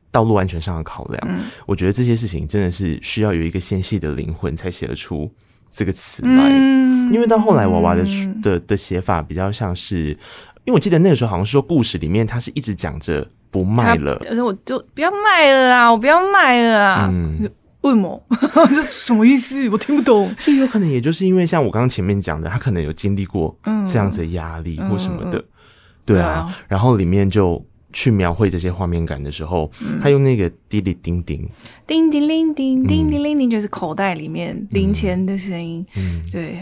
[0.09, 1.21] 道路安全上的考量。
[1.27, 5.29] 嗯、我觉得这些事情真的是需要有一个纤细的灵魂才写得出
[5.69, 6.49] 这个词来。
[6.49, 8.05] 嗯、因为到后来，娃娃的
[8.41, 10.11] 的的写法比较像是，
[10.63, 17.09] 因为我记得那个时候好像是说，故事里面他是一直讲着不卖了，而且我就不要卖了啊，我不要卖了啊。
[17.11, 17.49] 嗯
[17.81, 18.21] 为什么？
[18.73, 19.69] 这什么意思？
[19.69, 20.33] 我听不懂。
[20.37, 23.55] 所以有可能也就是因为像我刚刚前面讲的，他可能有经历过
[23.87, 25.45] 这样子的压力或什么的，嗯、
[26.03, 26.53] 对啊。
[26.67, 31.47] 然后里面就去描绘这些画面感的时候，嗯、他用那个滴哩叮叮，
[31.85, 35.85] 叮叮铃叮，叮叮铃铃，就是口袋里面零钱的声音。
[35.95, 36.59] 嗯，对。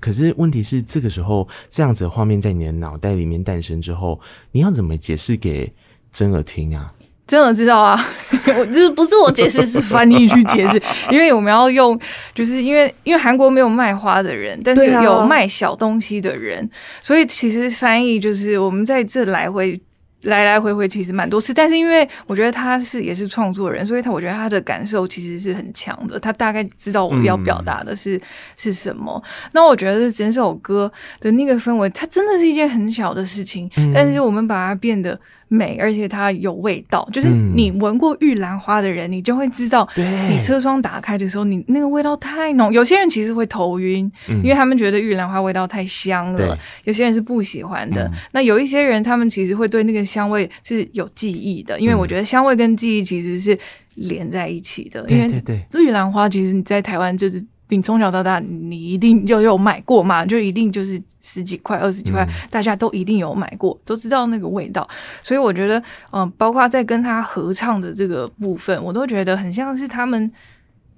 [0.00, 4.18] 可是问题是，这个时候这样子的画面在你的脑袋里面诞生之后，
[4.50, 5.72] 你要怎么解释给
[6.16, 6.90] 真的听啊？
[7.26, 8.02] 真的知道啊，
[8.58, 10.80] 我就是不是我解释，是翻译去解释，
[11.12, 11.98] 因为我们要用，
[12.34, 16.70] 就是因为因为韩国没有卖花的人，但是有卖小东西的人，啊、
[17.02, 19.78] 所以其实翻译就是我们在这来回。
[20.22, 26.18] 来来回回其实蛮多次，但是因为我觉得他是也是创作人，所以他我觉得他的感受其实是很强的。
[26.18, 28.20] 他大概知道我要表达的是、嗯、
[28.56, 29.22] 是什么。
[29.52, 35.16] 那我觉得这整首歌的那个氛围，它真的是一件很小的事情，嗯、但是我们把它变得
[35.48, 37.08] 美，而且它有味道。
[37.12, 42.72] 就是你闻过玉兰花的人，你就会知道，你车窗打开的时候，你那个味道太浓。
[42.72, 46.58] 有些人其实会头晕，因为他们觉得玉兰花味道太香了。
[46.84, 48.04] 有些人是不喜欢的。
[48.04, 50.06] 嗯、那有一些人，他们其实会对那个。
[50.06, 53.58] 香味是有记忆的，因为我觉得香味跟记忆其实是
[53.96, 55.04] 连在一起的。
[55.08, 55.42] 因为
[55.84, 64.88] 玉兰花其实你在台湾就是你从小到大你一定就有买过嘛，就一定就是十几块、二十几块，大家都一定有买过，都知道那个味道。
[65.22, 70.30] 所以我觉得，嗯，包括在跟他合唱的这个部分，我都觉得很像是他们。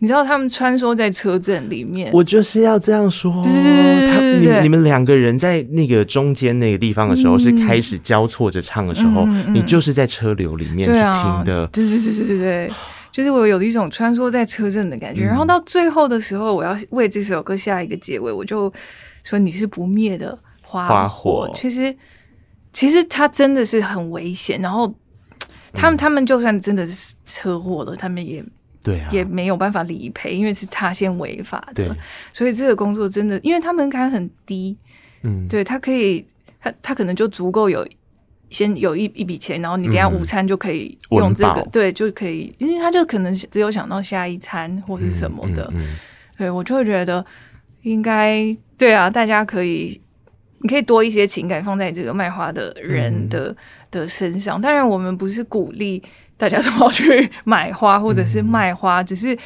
[0.01, 3.43] 你知道他们穿梭在车阵里面，我就是要这样说。
[3.43, 11.67] 对对对他你你们两个人在那个中间那个地方的时候，是开始交错着唱的时候，你就是在车流里面去听的。
[11.73, 12.71] 对对对对对对，
[13.13, 15.23] 就是我有一种穿梭在车阵的感觉。
[15.23, 18.73] 嗯、然后到最后的时候，我要为这首歌下一个结尾，我就
[19.25, 21.51] 说你是不灭的花火。
[21.55, 21.95] 其实
[22.73, 24.61] 其实他真的是很危险。
[24.61, 24.93] 然后
[25.73, 28.45] 他们、嗯、他们就算真的是车祸了，他们也。
[28.81, 31.95] 对啊，也没有办法理赔，因为是他先违法的，
[32.33, 34.75] 所以这个工作真的，因为他门槛很低，
[35.25, 36.25] 嗯，对他可以，
[36.61, 37.87] 他他可能就足够有
[38.51, 45.97] 先有一一笔钱，然后你等下午餐就可以用这个，嗯、对，就可以，因为他就可能只有想到下一餐或是什么的，嗯嗯嗯、
[46.39, 47.25] 对我就会觉得
[47.83, 50.01] 应该对啊，大家可以，
[50.61, 53.57] 你可以多一些情感放在这个卖花的人的、嗯、
[53.91, 56.03] 的身上，当然我们不是鼓励。
[56.39, 59.37] 大家都要去买花或者是卖花，嗯、只是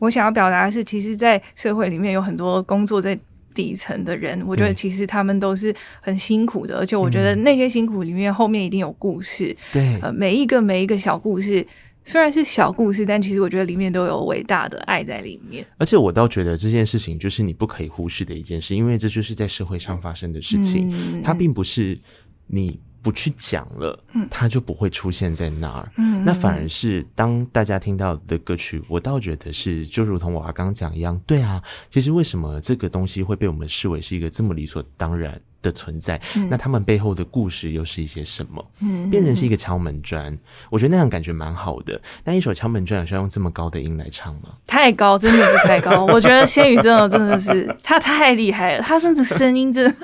[0.00, 3.16] 我想要表达的是，其实，在社会里面有很多工作在
[3.54, 9.56] 底层的人，我觉得其实他们都是很辛苦的，而且我觉得那些辛苦里面后面一定有故事。
[9.72, 11.66] 对，呃，每一个每一个小故事
[12.04, 15.64] 虽然是小故事，但其实我觉得里面都有伟大的爱在里面。
[15.78, 21.98] 而且我倒觉得这件事情就是你不可以忽视的一件事，因为这就是在社会上发生的事情，嗯、它并不是
[22.46, 22.80] 你。
[23.02, 25.90] 不去讲了，嗯它就不会出现在那儿。
[25.96, 31.18] 嗯，那反而是当大家听到的歌曲，我倒觉得是就如同我刚刚讲一样。
[31.26, 36.20] 对啊，其实为什么这个东西会被我们视为是一个这么理所当然的存在？
[36.36, 38.64] 嗯，那他们背后的故事又是一些什么？
[38.80, 40.36] 嗯，变成是一个敲门砖，
[40.70, 42.00] 我觉得那样感觉蛮好的。
[42.24, 44.50] 那一首敲门砖有需要用这么高的音来唱吗？
[44.66, 46.04] 太高，真的是太高。
[46.04, 49.96] 我觉得仙宇真的真的是他太厉害了，他甚至声音真的。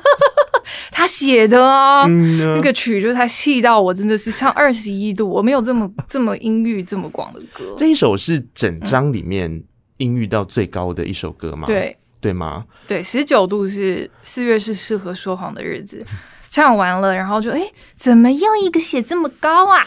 [0.91, 7.75] 他写的啊，嗯、那个曲就是他细到我真的是唱二十一度，我没有这么 这么音域这么广的歌。
[7.79, 9.63] 这一首是整张里面
[9.99, 11.67] 音域到最高的一首歌吗？
[11.67, 12.65] 对对吗？
[12.89, 16.05] 对，十九度是四月是适合说谎的日子。
[16.49, 17.61] 唱完了，然后就哎，
[17.97, 19.85] 怎么又一个写这么高啊？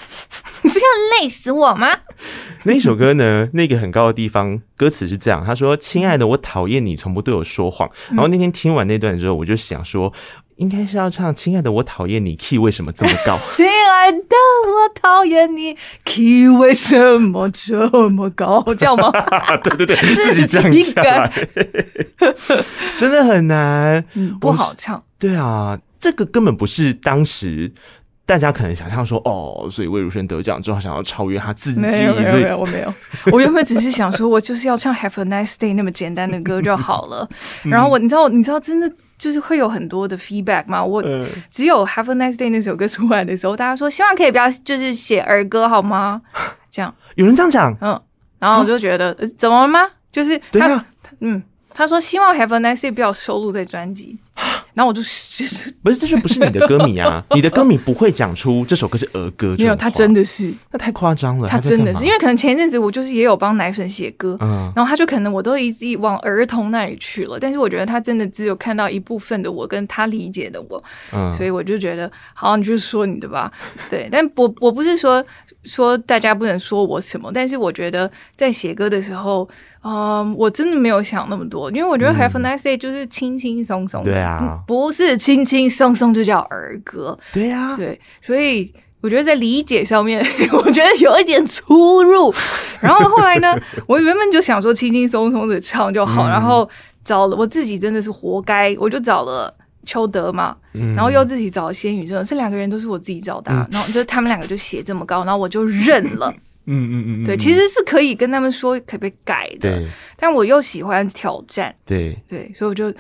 [0.61, 0.85] 你 是要
[1.19, 1.87] 累死我吗？
[2.63, 3.47] 那一首歌呢？
[3.53, 10.13] 那个很高的地方，歌词是这样，他说：“亲爱的，我讨厌你从不对我说谎。”然后那天听完那段之后，我就想说。
[10.59, 13.39] 应该是要唱《亲爱的我讨厌你》，key 为什么这么高？
[13.55, 14.17] 亲爱的
[14.67, 18.61] 我讨厌你，key 为什么这么高？
[18.77, 19.09] 这样吗？
[19.63, 21.31] 对 对对， 自己这样下来，
[22.97, 25.01] 真的很难，嗯，不好唱。
[25.17, 27.71] 对啊，这个根本不是当时
[28.25, 31.79] 大家可能想象说哦，所以魏如萱得奖之后想要超越他自己。
[31.79, 32.93] 没有没有没有，我没有，
[33.31, 37.29] 我原本只是想说我就是要唱 Have a Nice Day 那么简单的歌就好了。
[37.63, 38.91] 然后我你知道你知道真的。
[39.19, 41.03] 就是会有很多的 feedback 嘛，我
[41.51, 46.21] 只有 Have a Nice Day 那首歌出来的时候，大家说希望可以不要就是写儿歌好吗？
[46.71, 48.01] 这样有人这样讲，嗯，
[48.39, 49.87] 然后我就觉得、呃、怎么了吗？
[50.11, 50.85] 就是他，啊、
[51.19, 54.17] 嗯，他说希望 Have a Nice Day 不要收录在专辑。
[54.73, 55.07] 然后我就就
[55.45, 57.23] 是不是，这就不是你的歌迷啊！
[57.35, 61.49] 你的歌迷不会讲出这首歌是儿歌，没有，他真的是，那太夸张了。
[61.49, 73.51] 他真的是，因为可能前一阵子我就是也有帮奶粉写歌，嗯，然后他就可能我都一直往儿童那里去了，但是我觉得他真的只有看到一部分的我跟他理解的我，嗯，所以我就觉得好，你就说你的吧，
[73.89, 75.25] 对，但我我不是说
[75.63, 79.49] 说大家不能说我什么，但是我觉得在写歌的时候。
[79.83, 92.33] 嗯，um, 我真的没有想那么多，因为我觉得 Have a Nice Day 就是轻轻松松的，对啊，不是轻轻松松就叫儿歌，对呀，对，所以我觉得在理解上面， 我觉得有一点出入。
[92.81, 96.69] 然后后来呢，我原本就想说轻轻松松的唱就好，嗯、然后
[97.03, 99.53] 找了我自己真的是活该，我就找了
[99.85, 106.33] 邱德嘛，嗯、然后又自己找了仙宇，真的这两个人都是我自己找的，嗯、然后就他们两个就写这么高，然后我就认了。
[106.71, 109.83] 嗯嗯嗯，对，其实是可以跟他们说可不可以改的，
[110.15, 112.15] 但我又喜欢挑战，对。
[112.27, 112.93] 对，所以我就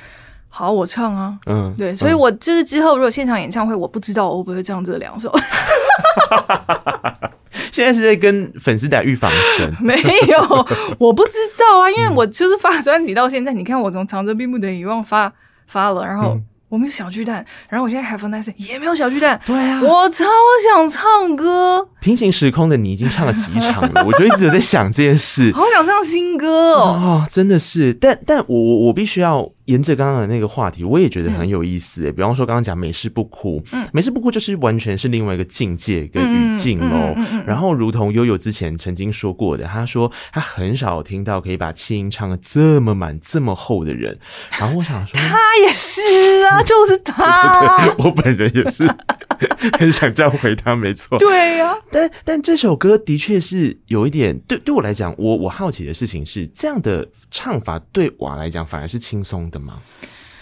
[0.49, 5.31] 好，我唱啊，嗯，对，所以我就是之后如果现场演唱会，我不知道我会不会唱这两首。
[7.71, 9.71] 现在是在跟粉丝打预防针？
[9.79, 9.95] 没
[10.27, 15.31] 有，我不知道啊，因为我就是发专辑到现在，嗯、你看我从藏着并不等于遗忘发
[15.67, 16.39] 发了，然后。
[16.69, 19.41] 嗯我们有小巨蛋，然后我现在 Have a Nice 也没有小巨蛋。
[19.43, 20.23] 对啊，我超
[20.71, 21.87] 想唱歌。
[21.99, 25.51] 平行时空的你已经唱了几场了，我就一直有在想这件事。
[25.57, 27.91] 好想唱新歌哦，哦真的是。
[27.95, 29.49] 但但我我我必须要。
[29.69, 32.11] 沿着刚刚的那个话题，我也觉得很有意思诶。
[32.11, 37.15] 比方说，刚刚讲美式不哭，嗯，美式不哭就是完全是另外一个境界跟语境哦。
[37.45, 44.17] 然后，如同悠悠之前曾经说过的，他说他很少听到可以把气音唱的这么满、这么厚的人。
[44.59, 46.01] 然后我想说，他也是
[46.49, 47.85] 啊，就是他。
[47.85, 48.89] 对对对，我本人也是
[49.79, 51.17] 很想这样回他，没错。
[51.19, 59.79] 对呀，但但这首歌的确是有一点，对对我来讲，我我好奇的事情是，这样的唱法对我来讲反而是轻松的吗。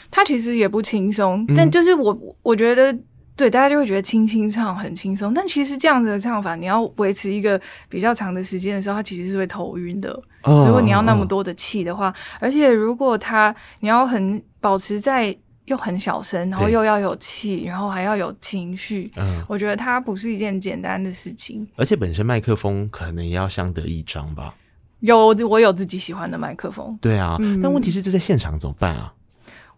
[0.10, 2.98] 他其实也不轻松，但就是我我觉得，
[3.36, 10.12] 对大家就会觉得轻轻唱很轻松，但其实这样子的唱法，你要维持一个比较长的时间的时候，它其实是会头晕的。
[10.44, 15.36] 哦、如果你要那么多的气的话，哦、而且如果他你要很保持在
[15.68, 21.66] 又很小声，然后又要有气，然后还要有情绪，嗯，我觉得它不是一件简单的事情。
[21.78, 24.54] 而且本身麦克风可能也要相得益彰吧。
[25.02, 29.14] 有我有自己喜欢的麦克风，对啊，嗯、但问题是这在现场怎么办啊？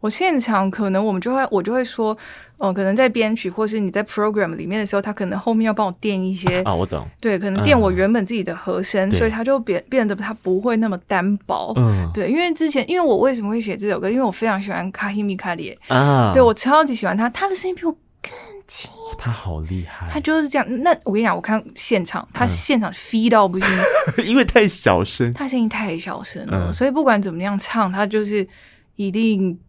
[0.02, 2.14] 我现场可能我们就会我就会说，
[2.58, 18.32] 哦、呃，可能在编曲或是你在 program 里面的时候，他可能后面要帮我垫一些啊，我懂，对，可能垫我原本自己的和声，嗯、所以他就变变得他不会那么单薄，嗯，对，因为之前因为我为什么会写这首歌，因为我非常喜欢卡希米卡里啊，对我超级喜欢他，他的声音比我更
[18.70, 20.66] 轻，他好厉害，他就是这样。
[20.82, 23.68] 那我跟你讲，我看现场，他现场飞到不行，
[24.16, 28.48] 嗯、 因为太小声，他声音太小声了，嗯、所以不管怎么样唱，他就是
[28.96, 29.60] 一定。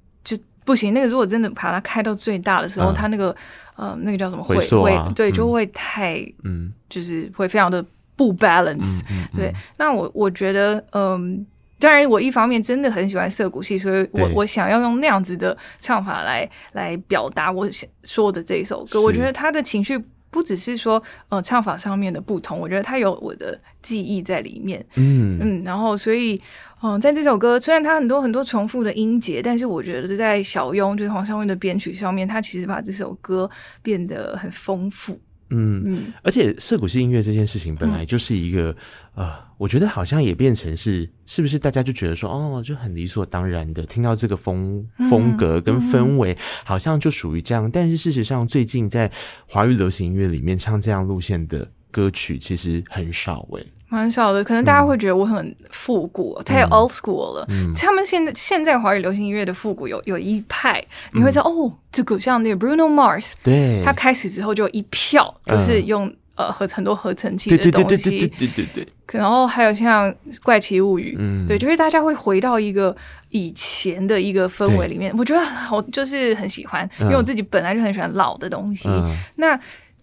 [0.71, 3.35] 不行，那个如果真的把它开到最大的时候，它那个
[3.75, 4.45] 呃，那个叫什么？
[4.45, 9.03] 会会对，就会太嗯，就是会非常的不 balance。
[9.35, 11.45] 对，那我我觉得，嗯，
[11.81, 19.03] 当然我一方面真的很喜欢涩谷系，所以我我想要用那样子的唱法来来表达我想说的这一首歌。
[19.03, 24.87] 我觉得他的情绪不只是说呃唱法上面的不同，我觉得他有我的记忆在里面。
[24.95, 26.41] 嗯嗯，然后所以。
[26.83, 33.49] 嗯，在这首歌虽然它很多很多重复的音节，但是我觉得是在小雍就是黄尚韵的编曲上面，他其实把这首歌
[33.83, 35.21] 变得很丰富。
[35.53, 38.71] 嗯而且涩谷式音乐这件事情本来就是一个、
[39.17, 47.67] 嗯、呃，我觉得好像也变成是是不是大家就觉得说哦，就很理所当然的听到这个风风格跟氛围，好像就属于这样。
[47.67, 49.11] 嗯、但是事实上，最近在
[49.49, 53.67] 华语流行音乐里面唱这样路线的歌曲其实很少诶、欸。
[53.91, 57.45] 蛮少的，可能大家会觉得我很复古，嗯、太 old school 了。
[57.51, 60.81] 嗯、他们现在现在华语流行音乐的复古有有一派，
[61.13, 68.89] 嗯、你会知道哦，这个像那个 Bruno Mars，对，他开始之后就一票，就是用、呃合很多合成器的东西，对对对对对对对对。
[69.13, 70.09] 然后还有像
[70.45, 72.97] 《怪奇物语》，嗯，对，就是大家会回到一个
[73.31, 78.89] 以前的一个氛围里面，我觉得我就是很喜欢，因为我自己本来就很喜欢老的东西。
[78.89, 79.59] 嗯、那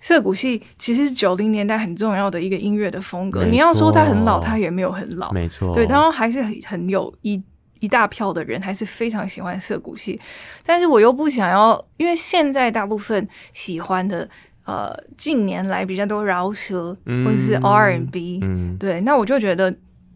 [0.08, 7.44] 涩谷系其实是九零年代很重要的一个音乐的风格，你要说它很老，它也没有很老，没错，对，然后还是很很有一
[7.82, 10.18] 一大票的人还是非常喜欢涩谷系，
[10.66, 14.30] 但是我又不想要，因为现在大部分喜欢的。
[14.64, 16.94] 呃，近年来比较多饶舌
[17.26, 19.74] 或者是 R&B，嗯，对，那我就觉得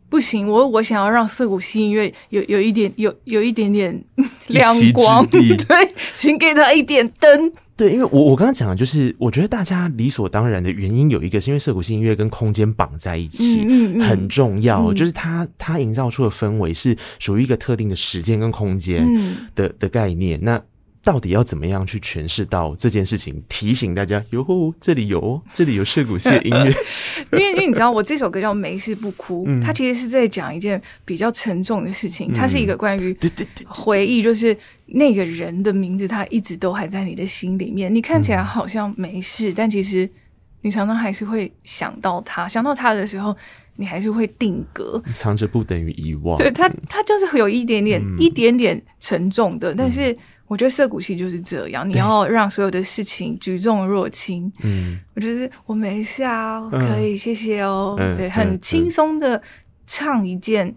[0.09, 4.03] 不行，我我想要让涩谷系音乐有有一点有有一点点
[4.47, 7.53] 亮光， 对，请给他一点灯。
[7.81, 19.03] 对，因为我我刚刚讲的就是，我觉得大家理所当然的原因有一个，是因为涩谷新音乐跟空间绑在一起，嗯嗯，很重要，嗯、就是它它营造出的氛围是属于一个特定的时间跟空间
[19.55, 20.61] 的、嗯、的概念，那。
[21.03, 23.41] 到底要怎么样去诠释到这件事情？
[23.49, 26.71] 提醒大家，哟，这里有，这里有涉谷系的音乐。
[27.33, 32.31] 因为，因为你知道，我这首歌叫《没事不哭》，嗯，它其实是在讲一件比较沉重的事情。
[32.31, 33.17] 它是一个关于
[33.65, 37.93] 回忆，就是那个人的名字，他一直都还在你的心里面。
[37.93, 40.07] 你看起来好像没事，但其实
[40.61, 42.47] 你常常还是会想到他。
[42.47, 43.35] 想到他的时候，
[43.75, 45.01] 你还是会定格。
[45.15, 46.37] 藏着不等于遗忘。
[46.37, 50.15] 对他，他就是会有一点点、嗯、一点点沉重的，但是。
[50.51, 54.51] 我觉得涩谷系就是这样，你要让所有的事情举重若轻。
[54.63, 57.95] 嗯，我觉得我没事啊，我可以，谢谢哦。
[57.97, 59.41] 嗯、对，很轻松的
[59.87, 60.75] 唱一件，嗯、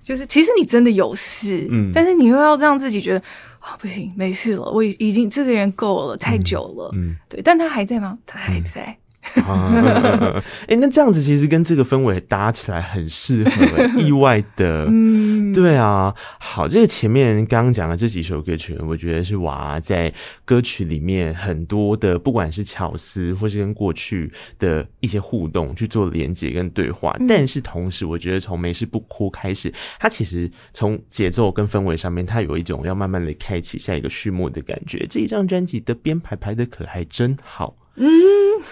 [0.00, 3.18] 就是其实你真的有事，嗯，但是你又要让自己觉得
[3.58, 6.90] 啊、哦，不行，没事了，我已已经这个人够了，太久了。
[6.94, 8.16] 嗯，嗯对，但他还在吗？
[8.24, 8.96] 他还在。
[9.34, 16.14] 嗯啊，哎、欸，那这样子其实跟这个氛围搭起来很适合，意外的， 嗯，对啊。
[16.38, 20.12] 好，这个前面刚刚讲的这几首歌曲，我觉得是娃在
[20.44, 27.14] 歌曲里面很多的，不管是巧思，或是跟过去的一些互动去做连接跟对话。
[27.20, 35.06] 嗯、但是同时，我觉得从没事不哭开始，它其实从节奏跟氛围上面，它有一种要慢慢的开启下一个序幕的感觉。
[35.10, 37.74] 这一张专辑的编排排的可还真好。
[37.96, 38.06] 嗯，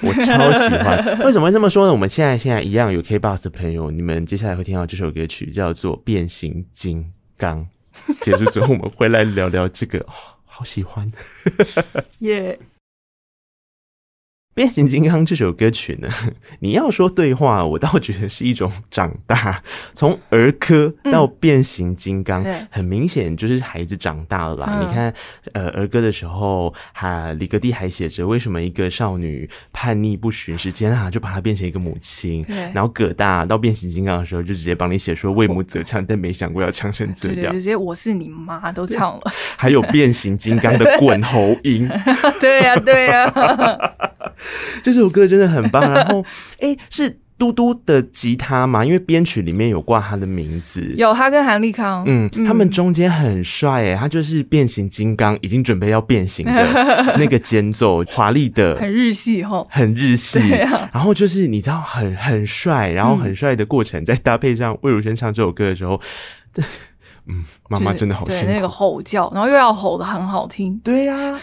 [0.02, 1.18] 我超喜欢。
[1.24, 1.92] 为什么会这么说呢？
[1.92, 7.66] 我们现在现在一样有 KBox 的朋友，你们接下来会听到这首歌曲叫做《变形金刚》。
[8.20, 10.12] 结束之后，我们回来聊聊这个，哦、
[10.44, 11.10] 好喜欢。
[12.18, 12.58] 耶。
[12.60, 12.73] Yeah.
[14.54, 16.08] 变形金刚这首歌曲呢，
[16.60, 19.60] 你要说对话，我倒觉得是一种长大，
[19.94, 24.78] 从儿歌到变形金刚，嗯、很明显就是孩子长大了啦。
[24.78, 25.12] 嗯、你看，
[25.52, 32.46] 呃，儿歌的时候，哈，李格弟还写着为什么一个少女叛逆不寻时间啊，就把她变成一个母亲。
[32.72, 39.22] 然后葛大到变形金刚的时候，就直接帮你写说为母则强，但没想过要强成这样，对对对，直接我是你妈都唱了。
[39.56, 41.90] 还有变形金刚的 滚喉音，
[42.40, 43.94] 对呀、啊、对呀、啊。
[44.82, 46.24] 这首歌真的很棒，然后
[46.60, 48.84] 哎，是嘟嘟的吉他吗？
[48.84, 52.44] 因为编曲里面有挂他的名字，有他跟韩立康，嗯，嗯。
[52.46, 56.52] 他们中间很帅哎，他就是变形金刚已经准备要变形的
[57.18, 66.00] 那个间奏，华丽的，很日系哈，很日系，啊、然后就是你知道很很帅，然后很帅的过程，再搭配上魏如萱唱这首歌的时候，
[67.26, 71.40] 嗯，妈妈真的好辛苦，那个吼叫，然后又要吼的很好听，对呀、啊。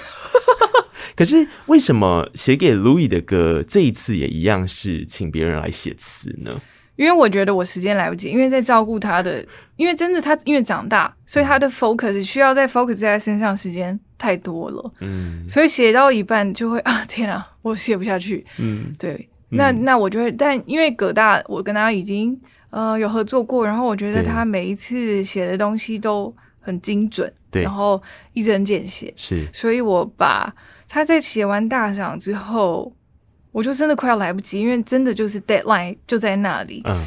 [1.15, 6.61] 可是为什么写给 Louis 的歌这一次也一样是请别人来写词呢？
[6.97, 9.43] 因为我觉得我时间来不及，因为在照顾他的，
[9.75, 22.39] 因为真的他因为长大，所以他的 focus 需要在 focus 在他身上时间太多了，嗯，所以写到一半就会啊天啊，我写不下去，嗯，对，那那我就会，但因为葛大我跟他已经
[22.69, 27.99] 呃有合作过，然后我觉得他每一次写的东西都很精准，对，然后
[28.33, 30.53] 一针见血，是，所以我把。
[30.93, 32.91] 他在写完大赏之后，
[33.53, 36.81] 我就真的快要来不及，因为真的就是 deadline 就在那里。
[36.83, 37.05] 嗯，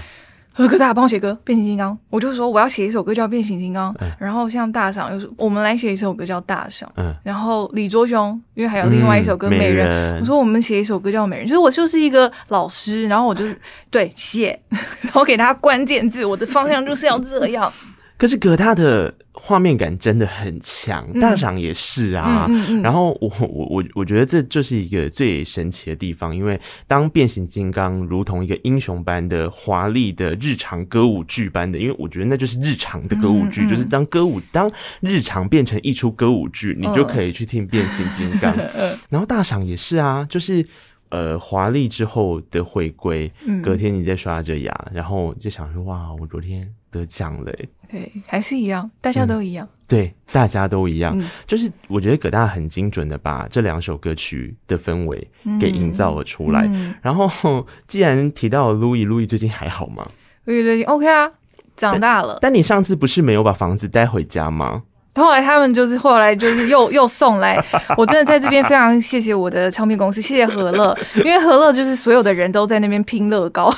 [0.55, 3.95] 何哥大帮我写歌，变形金刚，我就说我要写一首歌叫变形金刚。
[4.01, 6.91] 嗯，然后像大赏又是我们来写一首歌叫大赏。
[6.97, 13.45] 嗯，然后李卓雄因为还有另外一首歌美人，嗯、美人我说我们写一首歌叫美人，就是我就是一个老师，然后我就
[13.91, 14.59] 对写，
[15.03, 17.70] 然后给他关键字，我的方向就是要这样。
[18.16, 22.48] 可是葛大的画面感真的很强，大赏也是啊。
[22.82, 38.54] 然后我我我我觉得这就是一个最神奇的地方，因为当变形金刚如同一个英雄般的华丽的日常歌舞剧般的，因为我觉得那就是日常的歌舞剧，嗯嗯、就是当歌舞当日常变成一出歌舞剧，你就可以去听变形金刚。
[38.78, 40.64] 嗯、然后大赏也是啊，就是
[41.08, 46.72] 呃华丽之后的回归，隔天你再刷着牙，然后就想说哇，我昨天。
[46.95, 47.53] 得奖了。
[47.90, 49.66] 对，还是一样，大家都一样。
[49.66, 51.12] 嗯、对，大家都一样。
[51.18, 55.28] 嗯、就是我觉得葛大很精准的把这两首歌曲的氛围
[55.61, 56.68] 给营造了出来。
[57.03, 60.09] 然后，既然提到了 Louis，Louis 最近还好吗
[60.47, 61.30] ？Louis 最近 OK 啊，
[61.76, 62.51] 长大了但。
[62.51, 64.82] 但你上次不是没有把房子带回家吗？
[65.16, 67.57] 后来他们就是后来就是又 又送来，
[67.97, 73.72] 我真的在这边非常谢谢我的唱片公司，谢谢何乐，因为何乐就是所有的人都在那边拼乐高。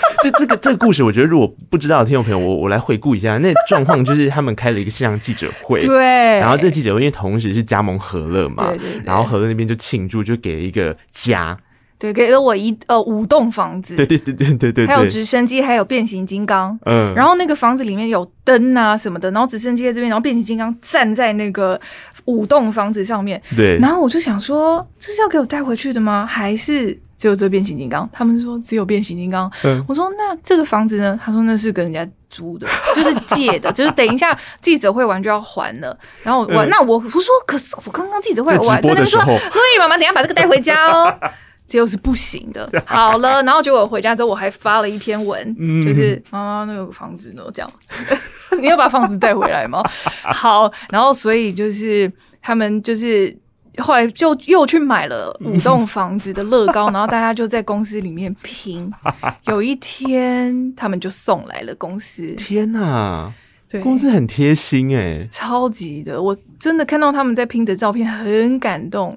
[0.22, 11.56] 这这个这个故事，我觉得如果不知道的听众朋友，我我来回顾一下，那状况就是他们开了一个线上记者会， 对，然后这个记者会因为同时是加盟和乐嘛，对对对，然后和乐那边就庆祝，就给了一个家。
[12.00, 21.80] 对，给了我一呃五栋房子，对对对对对对，还有直升机，还有变形金刚，嗯，然后那个房子里面有灯啊什么的，然后直升机在这边，然后变形金刚站在那个
[22.26, 26.24] 五栋房子上面，对，然后我就想说，这是要给我带回去的吗？
[26.24, 28.08] 还是只有这变形金刚？
[28.12, 31.18] 他们说只有变形金刚，嗯，我说那这个房子呢？
[31.22, 35.98] 他说那是跟人家租的， 就是借的，就是等一下记者会完就要还了。
[36.22, 41.12] 然后我、嗯、那我我说，可是我刚刚记者会完，在那边说，所以妈妈等一下把这个带回家哦。
[41.68, 42.66] 这又是不行的。
[42.86, 47.70] 好了，然后结果回家之后，我还发了一篇文，嗯、就是妈妈那个房子呢，这样，
[48.58, 49.82] 你要把房子带回来吗？
[50.22, 52.10] 好，然后所以就是
[52.40, 53.36] 他们就是
[53.78, 58.92] 后来就又去买了五栋房子的乐高，然后大家就在公司里面拼。
[59.46, 62.32] 有一天，他们就送来了公司。
[62.32, 63.32] 天哪，
[63.68, 69.16] 对，公司很贴心哎，超级的，我真的看到他们在拼的照片，很感动。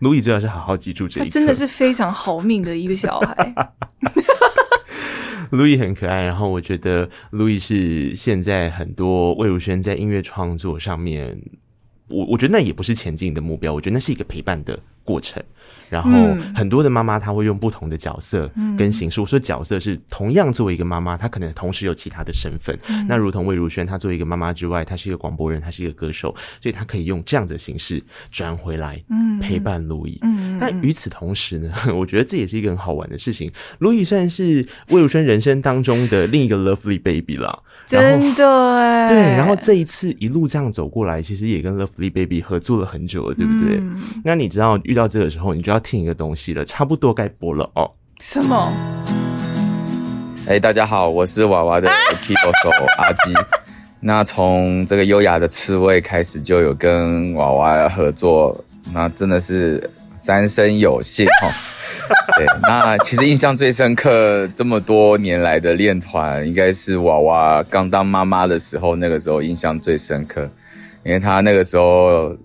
[0.00, 3.54] 路易最好是好好记住这一，他真的是非常好命的一个小孩。
[5.50, 11.36] 路易很可爱，然后我觉得路易是现在很多魏如萱在音乐创作上面，
[12.10, 15.42] 我我觉得那也不是前进的目标，我觉得那是一个陪伴的过程。
[15.88, 16.10] 然后
[16.54, 18.48] 很多的妈妈，她会用不同的角色
[18.78, 19.20] 跟形式。
[19.20, 22.76] 我说角色是同样作为一个妈妈，她可能同时有其他的身份。
[23.08, 29.02] 那如同魏如萱，她作为一个妈妈之外，她是一个广播人，她是一个歌手，所以她可以用这样的形式转回来，
[29.40, 30.20] 陪伴路易。
[30.60, 33.50] 那与此同时呢， 我觉得这也是一个很好玩的事情。
[33.78, 37.64] 路易算是魏如萱人生当中的另一个 lovely baby 了。
[37.86, 43.82] 真的哎，对，然后这一次一路这样走过来，其实也跟 lovely baby 合作了很久了，对不对？
[44.22, 45.78] 那你知道遇到这个时候，你就要。
[45.78, 47.88] 听一个东西了，差不多该播了哦。
[48.18, 48.72] 什么？
[50.46, 51.88] 哎、欸，大家好，我是娃娃的
[52.20, 53.32] keyboard 手阿基。
[54.00, 61.46] 那从这个优雅的刺猬开始就有跟娃娃合作，那真的是三生有幸哦。
[62.36, 70.42] 对，那其实印象最深刻，这么多年来的练团，应该是娃娃刚当妈妈的时候，那个时候印象最深刻，
[71.04, 72.36] 因为她那个时候。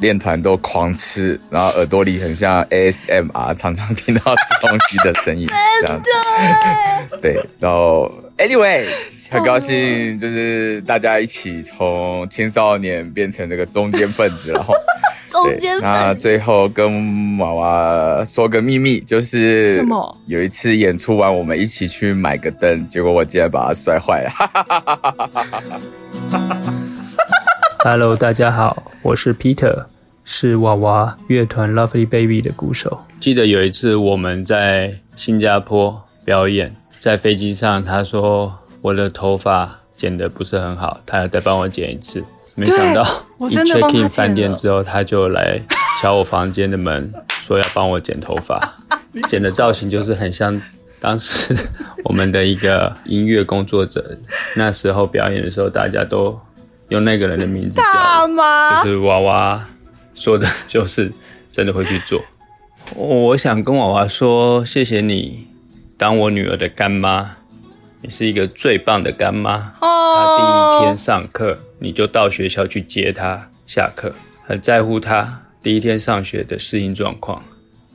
[0.00, 5.46] 练团都狂吃，然后耳朵里很像 ASMR，常常听到吃东西的声音，
[5.86, 6.10] 这样子。
[7.20, 8.86] 对，然后 Anyway，
[9.30, 14.74] 很高兴就是大家一起从青少年变成这个中间分子，然 后
[15.30, 15.82] 中间分子。
[15.82, 19.84] 那最后跟娃娃说个秘密，就是？
[20.26, 24.32] 有一次演出完，我们一起去买个灯，结果我竟然把它摔坏了。
[27.82, 29.86] Hello，大家好，我是 Peter，
[30.22, 33.06] 是娃娃乐团 Lovely Baby 的鼓手。
[33.18, 42.22] 记得有一次我们在新加坡表演，在飞机上，他说我的头发剪得不是很好，他要再帮我剪一次。
[42.54, 43.02] 没想到
[43.48, 45.58] 一 check in 饭店之后，他就来
[45.98, 47.10] 敲我房间的门，
[47.40, 48.60] 说要帮我剪头发。
[49.26, 50.60] 剪的造型就是很像
[51.00, 51.56] 当时
[52.04, 54.18] 我们的一个音乐工作者。
[54.54, 56.38] 那时候表演的时候，大家都。
[56.90, 59.66] 用那个人的名字叫，就是娃娃
[60.14, 61.10] 说的，就是
[61.50, 62.20] 真的会去做。
[62.94, 65.46] 我想跟娃娃说，谢谢你
[65.96, 67.36] 当我女儿的干妈，
[68.02, 69.72] 你是一个最棒的干妈。
[69.80, 74.12] 她第一天上课，你就到学校去接她下课，
[74.44, 77.40] 很在乎她第一天上学的适应状况。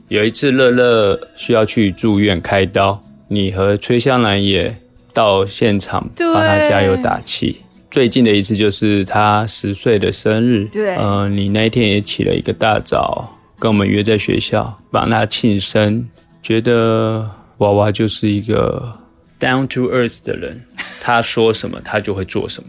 [0.08, 4.74] 有一次乐乐需要去住院开刀，你和崔香兰也
[5.12, 7.60] 到现场帮她加油打气。
[7.96, 13.26] 最近的一次就是他十岁的生日，对，嗯、呃，你那一天也起了一个大早，
[13.58, 16.06] 跟我们约在学校帮他庆生。
[16.42, 17.26] 觉得
[17.56, 18.92] 娃娃就是一个
[19.40, 20.62] down to earth 的人，
[21.00, 22.68] 他说什么他就会做什么。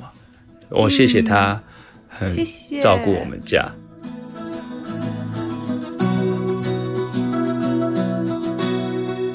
[0.70, 1.62] 我谢谢他，
[2.08, 2.26] 很
[2.82, 3.70] 照顾我们家。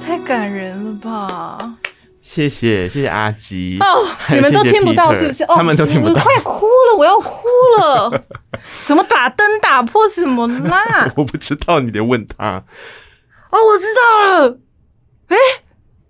[0.01, 1.77] 太感人了吧！
[2.35, 5.45] 谢谢谢谢阿吉哦，你们都听不到是不是？
[5.45, 7.47] 哦，他们都听不到，我快哭了，我要哭
[7.79, 8.25] 了。
[8.81, 11.13] 什么打灯打破什么啦？
[11.15, 12.65] 我不知道，你得问他。
[13.51, 14.59] 哦，我知道了。
[15.29, 15.37] 哎，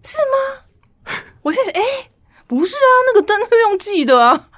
[0.05, 1.17] 是吗？
[1.43, 1.83] 我现在哎，
[2.47, 4.49] 不是啊，那个灯是用记的啊。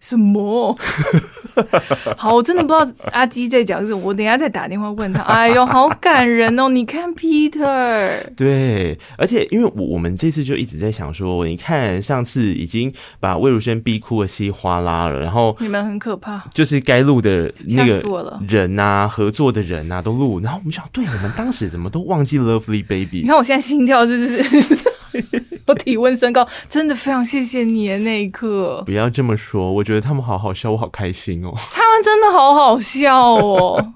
[0.00, 0.76] 什么？
[2.16, 5.22] 好，我真的不知道阿基在讲什么，我等一下再打电话问他。
[5.22, 6.68] 哎呦，好感人哦！
[6.68, 18.02] 你看 Peter，对，而且因为我我们这次就一直在想说，你看上次已经把魏如萱逼哭的稀哗啦了，然后你们很可怕，就是该录的那个
[18.48, 23.20] 人啊，合作的人啊都录，然后我们想，对，我们当时怎么都忘记 Lovely Baby？
[23.22, 24.91] 你看我现在心跳就是。
[25.66, 28.82] 我体温升高，真的非常谢谢你的那一刻。
[28.86, 31.52] 不要这么说，我觉得他们好好笑，我好开心哦。
[31.72, 33.92] 他们真的好好笑哦，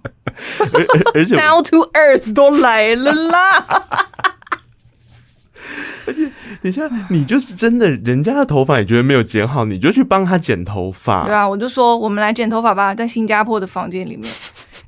[1.15, 3.67] 而且 Down to Earth 都来了啦。
[6.07, 6.23] 而且
[6.63, 11.25] 等一下，你就是真的，人家的头发你觉得没有剪好，你就去帮他剪头发。
[11.25, 14.33] 对啊，我就说我们来剪头发吧，在新加坡的房间里面。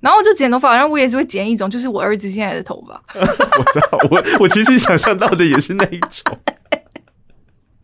[0.00, 3.00] 然后我就剪头发，然后我也是会剪一种，就是我儿子现在的头发。
[3.18, 3.24] 我
[3.72, 6.38] 知道，我我其实想象到的也是那一种。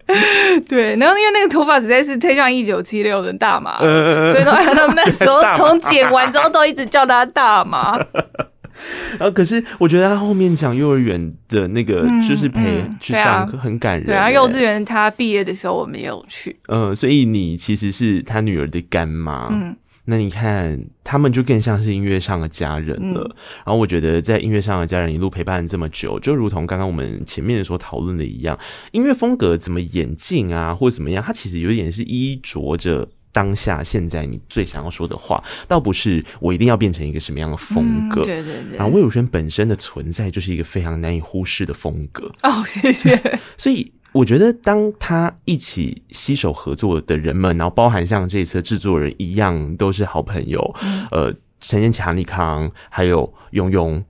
[0.69, 7.99] 对，然后因为那个头发实在是太像一九七六的大麻，呃、所以他们那时候从剪完之后都一直叫他大麻。
[9.19, 14.05] 然后可是我觉得他后面讲幼儿园的那个就是陪去上课很感人。
[14.05, 16.55] 对啊，幼稚园他毕业的时候我们也有去。
[16.69, 19.49] 嗯，所以你其实是他女儿的干妈。
[19.51, 19.75] 嗯。
[20.07, 23.23] 那你看，他们就更像是音乐上的家人了。
[23.23, 28.59] 嗯、然后我觉得，在音乐上的家人一路陪伴这么久，就如同刚刚我们前面所讨论的一样，
[28.93, 38.21] 音乐风格怎么演进啊，或者怎么样，它其实有点是依着着当下现在你最想要说的话，倒不是我一定要变成一个什么样的风格。
[38.21, 38.77] 嗯、对对对。
[38.77, 42.31] 然后魏如萱本身的存在就是一个非常难以忽视的风格。
[42.43, 43.39] 哦，谢谢。
[43.57, 43.91] 所以。
[44.15, 54.01] 我觉得，当他一起携手合作的人们，然后包含像这次制作人一样，都是好朋友，嗯、呃，陈建强、尼康，还有庸庸、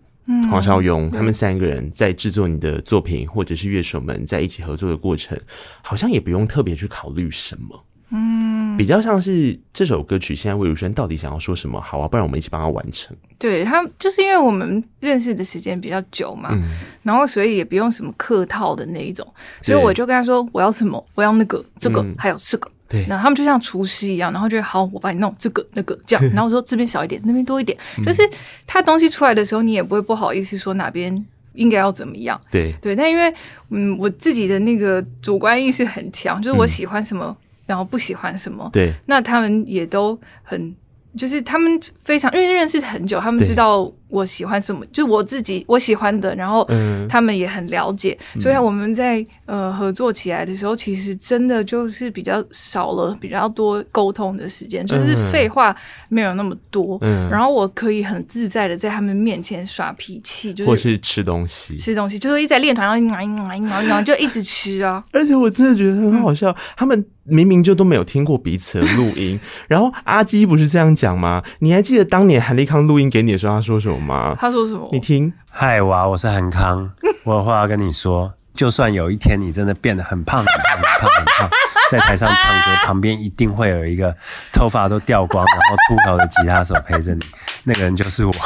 [0.51, 5.41] 黄少勇，他们三个人在制作你的作品，或者是乐手们在一起合作的过程，
[5.83, 7.83] 好像也不用特别去考虑什么。
[8.17, 11.81] 嗯，比较像是这首歌曲，现在魏如萱到底想要说什么？
[11.81, 13.17] 好啊，不然我们一起帮他完成。
[13.39, 16.63] 对，他就是因为我们认识的时间比较久嘛，嗯、
[17.03, 19.27] 然后所以也不用什么客套的那一种，
[19.63, 22.71] 所以我就跟他说我要什么，我要那个这个、嗯、还有这个。
[22.87, 28.23] 对，然后他们就像厨师一样，然后就好，我帮你弄这个那个这样， 然后我说这边少一点，那边多一点，嗯、就是
[28.67, 32.41] 他东西出来的时候，你也不会不好意思说哪边应该要怎么样。
[32.51, 33.35] 对对，但因为
[33.71, 37.37] 嗯，我自己的那个主观意识很强，就是我喜欢什么。
[37.65, 40.75] 嗯然后不喜欢什么，对，那他们也都很，
[41.17, 43.91] 就是他们非常因为认识很久，他们知道。
[44.15, 46.67] 我喜欢什么，就我自己我喜欢的，然后
[47.09, 55.75] 他们也很了解，嗯、所以我们在呃合作起来的时候，其实真的就是比较少了比较多沟通的时间，就是废话
[56.09, 71.43] 没有那么多，嗯、然后我可以很自在的在他们面前耍脾气，就是或是吃东西，吃东西就是一直在练团，然后就一直吃啊，而且我真的觉得很好笑，嗯、他们明明就都没有听过彼此的录音，然后阿基不是这样讲吗？
[71.61, 74.04] 你还记得当年韩立康录音给你的时候，他说什么？
[74.39, 74.89] 他说什么？
[74.93, 76.91] 你听，嗨娃，我是韩康，
[77.25, 78.33] 我有话要跟你说。
[78.55, 81.51] 就算有一天你真的变得很胖、很胖、很胖、很胖，
[81.91, 84.15] 在台上唱歌，旁边一定会有一个
[84.53, 87.21] 头发都掉光，然后秃头的吉他手陪着你，
[87.65, 88.33] 那个人就是我。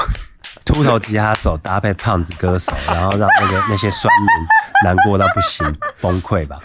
[0.65, 4.29] 秃头吉他手搭配胖子歌手，然后让那个那些酸民
[4.85, 5.67] 难过到不行，
[6.01, 6.59] 崩溃吧。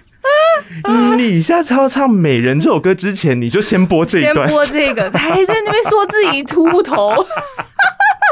[1.18, 7.14] 你下次要唱《美人》这首歌之前，你就先播这一段，先播这个，还在那边说自己秃头。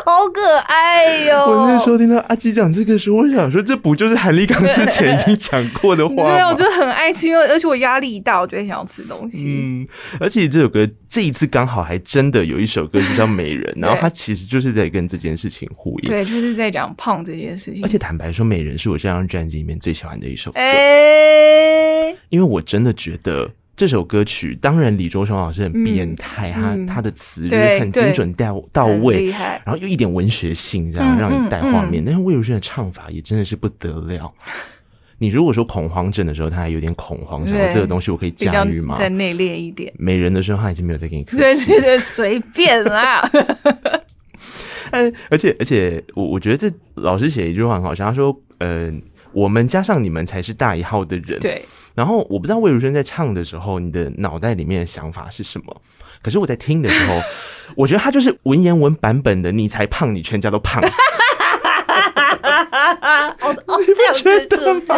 [0.05, 1.45] 好可爱哟！
[1.45, 6.29] 我那时候听到阿基讲这个时候，我想说，这不就是韩立刚之前已经讲过的话吗？
[6.35, 9.45] 对，我就很爱吃，因为而且我压力大，我就会想要吃东西。
[9.47, 9.87] 嗯，
[10.19, 16.09] 而且这首歌这一次刚好还真的有一首歌就叫《美人》， 然后它其实就是在跟这件事情呼应。
[16.09, 17.83] 对，就是在讲胖这件事情。
[17.83, 20.59] 而且坦白说，《美人》是我这张专辑里面最喜欢的一首歌。
[22.29, 23.49] 因为我真的觉得。
[23.82, 29.29] 这首歌曲当然李卓雄老师很变态，嗯、他他的词就是很精准到到位，
[29.65, 32.05] 然后又一点文学性，这样让你带画面。
[32.05, 34.32] 但是魏如萱的唱法也真的是不得了。
[35.17, 38.93] 你如果说恐慌症的时候，他还有点恐慌，想说这个东西我可以驾驭吗？
[38.99, 39.91] 再内敛一点。
[39.97, 43.27] 美人的时候他已经没有再给你客气，对对对，随便啦。
[44.91, 48.93] 嗯， 而且而且我我觉得这老师写一句话很好笑，他说：“嗯、呃，
[49.34, 51.63] 我们加上你们才是大一号的人。”对。
[51.93, 55.82] 然后我不知道魏如萱在唱的时候，你的脑袋里面的想法是什么？
[56.21, 57.19] 可是我在听的时候，
[57.75, 60.82] 我觉得他就是文言文版本的“你才胖，你全家都胖”。
[63.41, 64.95] 哦，你不觉得吗？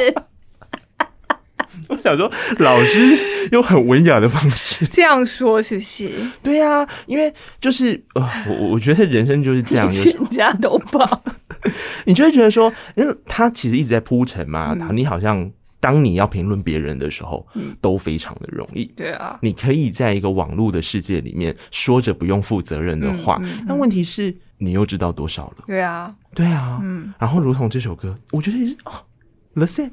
[1.89, 6.09] 我想说，老师用很文雅的方式这样说，是不是？
[6.41, 11.23] 对呀、啊，因为就是呃，我我觉得人生就是这样， 全家都爆，
[12.05, 15.51] 你就会觉得说，因为他其实一直在铺陈嘛，你好像。
[15.79, 18.85] 当你要评论别人的时候，嗯，都非常的容易。
[18.95, 25.65] 对啊，你可以在一个网络的世界里面说着不用负责任的话，那、嗯嗯嗯、问题是你又知道多少了？
[25.67, 27.13] 对啊，对啊，嗯。
[27.19, 28.93] 然后如同这首歌，我觉得也是哦
[29.55, 29.89] ，The Same。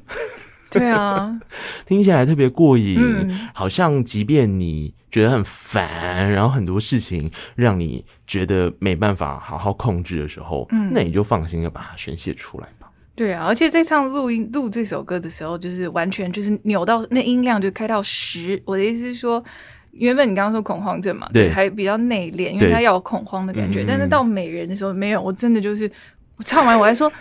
[0.71, 1.39] 对啊，
[1.85, 12.89] 听起来特别过瘾，嗯，好像即便你觉得很烦，然后很多事情让你觉得没办法好好控制的时候，嗯，那你就放心的把它宣泄出来吧。
[13.13, 18.59] 对啊，而且在唱录音录这首歌的时候，就是完全就是扭到那音量就开到十。
[18.63, 19.43] 我的意思是说，
[19.91, 25.91] 原本你刚刚说恐慌症嘛，对，还比较内敛，因为他要有恐慌的感觉，但是到美人的时候没有，我真的就是
[26.37, 27.11] 我唱完我还说。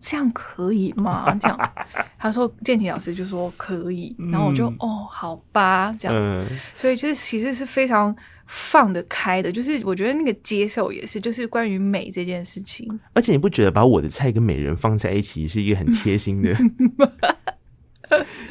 [0.00, 1.34] 这样可以吗？
[1.40, 1.72] 这样，
[2.18, 8.14] 他说建奇老师就说可以，然后我就、嗯、哦，好吧，这样，嗯、所以其实其实是非常
[8.46, 12.88] 放得开的，就是我觉得那个接受也是，就是关于美这件事情。
[13.14, 16.52] 而且你不觉得把我的菜跟美人放在一起是一个很贴心的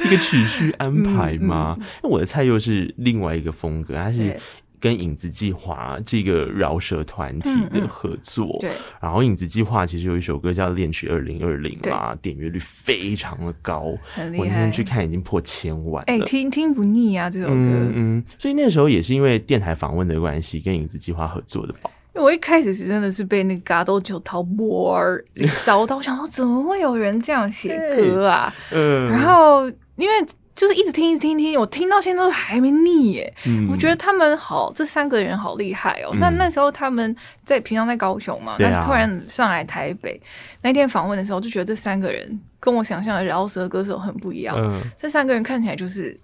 [0.04, 1.78] 一个曲序安排吗？
[1.80, 4.38] 那、嗯嗯、我的菜又是另外一个风格，它是。
[4.80, 8.71] 跟影子计划这个饶舌团体的合作，嗯嗯、对，
[9.01, 13.97] 然后影子计划其实有一首歌叫《恋曲二零二零》嘛，点阅率非常的高。
[14.38, 17.53] 我那天去看已经破千万，哎、欸，听听不腻啊这首歌。
[17.53, 21.89] 嗯嗯，所以那时候也是因为电台访问的关系，跟影子计划合作的吧。
[22.13, 28.53] 我一开始是真的是被那个嘎多酒桃波儿 烧到，我想说怎么会有人这样写歌啊？
[28.71, 30.13] 嗯，然后因为。
[30.56, 33.34] 就是一直听，一直听，听，我听到现在都还没腻耶。
[33.45, 36.16] 嗯，我觉得他们好，这三个人好厉害哦。
[36.18, 37.14] 那、嗯、那时候他们
[37.45, 40.20] 在平常在高雄嘛，那、啊、突然上来台北，
[40.62, 44.56] 那天访问的时候，就觉得这三个人跟我想象的饶舌歌手很不一样。
[44.58, 46.18] 嗯，这三个人看起来就是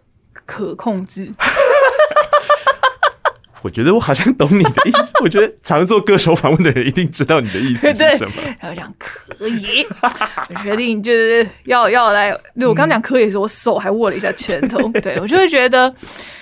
[0.45, 1.29] 可控制。
[3.61, 5.11] 我觉得我好像懂你的意思。
[5.21, 8.33] 我觉得常做歌手访问的人一定知道你的意思 是什么。
[8.59, 9.85] 然后讲可以，
[10.49, 12.31] 我决定就是要要来。
[12.57, 14.87] 对，我刚讲可以的时候，我手还握了一下拳头。
[15.01, 15.93] 对，我就会觉得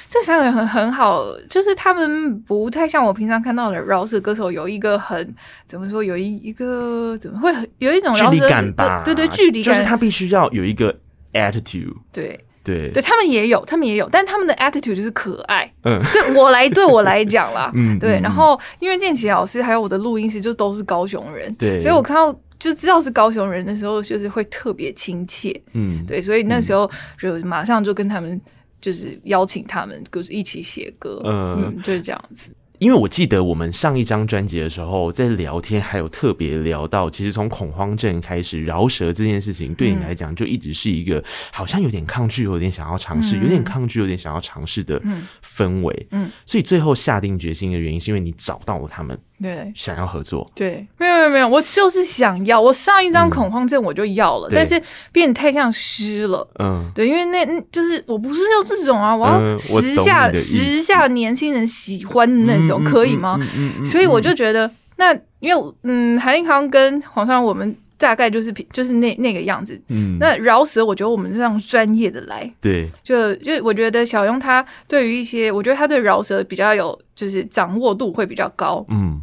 [0.07, 5.36] 这三个人很很好，就是他们不太像我平常看到的饶舌歌手，有一个很
[5.67, 9.01] 怎么说，有一一个怎么会很有一种距离感吧？
[9.03, 10.95] 对对，距离感，就是他必须要有一个
[11.34, 11.93] attitude。
[12.13, 12.39] 对。
[12.64, 15.72] 对，对他们也有，他们也有，但他们的 attitude 就是可爱。
[15.84, 18.20] 嗯，对我来，对我来讲啦， 嗯，对。
[18.22, 25.60] 然后，因为建奇老师还有我的录音师就都是高雄人，对，所以我看到就知道是高雄人的时候，就是会特别亲切。
[25.74, 28.39] 嗯，对，所以那时候就马上就跟他们
[28.82, 32.51] 就是邀请他们就是一起写歌，嗯，嗯，就是这样子。
[32.80, 45.02] 因为我记得我们上一张专辑的时候，在聊天还有特别聊到，其实从恐慌症开始，饶舌这件事情对你来讲就一直是一个好像有点抗拒，有点想要尝试，有点抗拒，有点想要尝试的
[45.46, 46.08] 氛围。
[46.12, 49.18] 嗯，所以最后下定决心的原因，是因为你找到了他们。
[49.42, 50.52] 对，想要合作。
[50.54, 52.60] 对，没有没有没有，我就是想要。
[52.60, 54.82] 我上一张恐慌症我就要了，嗯、但是
[55.14, 56.46] 变得太像诗了。
[56.60, 63.39] 嗯，对，因为那就是我不是要这种啊，我要时下、嗯、时下年轻人喜欢的那种，嗯、可以吗？
[63.84, 69.82] 所以我就觉得，那因为嗯，韩立康跟黄商，我们大概就是就是那那个样子。
[69.88, 72.51] 嗯，那饶舌，我觉得我们是让专业的来。
[72.61, 78.86] 对，就就我觉得小庸他对于一些，我觉得他对饶舌比较有，就是掌握度会比较高。
[78.89, 79.18] 嗯。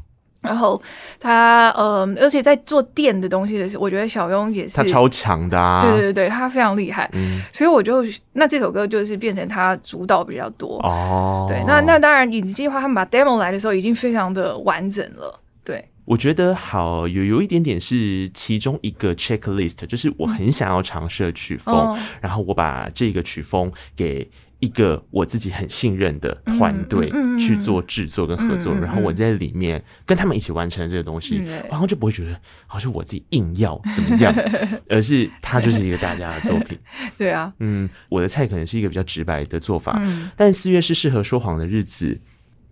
[0.47, 0.81] 然后
[1.21, 5.81] 他呃，而且在做电的东西的时候，我觉得小庸也是他超强的啊！
[5.81, 7.11] 对对对，他非常厉害。
[7.13, 11.47] 嗯，所以我就那这首歌就是变成他主导比较多哦。
[11.49, 15.41] 对，那那当然，影子计划他们把 demo 来的时候已经非常的完整了。
[15.65, 24.31] 对，我觉得好有有一点点是其中一个 checklist，就是我很想要尝试的曲风，嗯、然后我把这个曲风给。
[24.59, 34.35] 一个我自己很信任的团队去做制作跟合作，然后我在里面跟他们一起完成这个东西，嗯、然后就不会觉得好像我自己硬要怎么样，
[34.89, 36.79] 而是它就是一个大家的作品。
[37.19, 42.19] 对啊，嗯，我的菜可能是一个比较直白的做法，嗯、但四月是适合说谎的日子，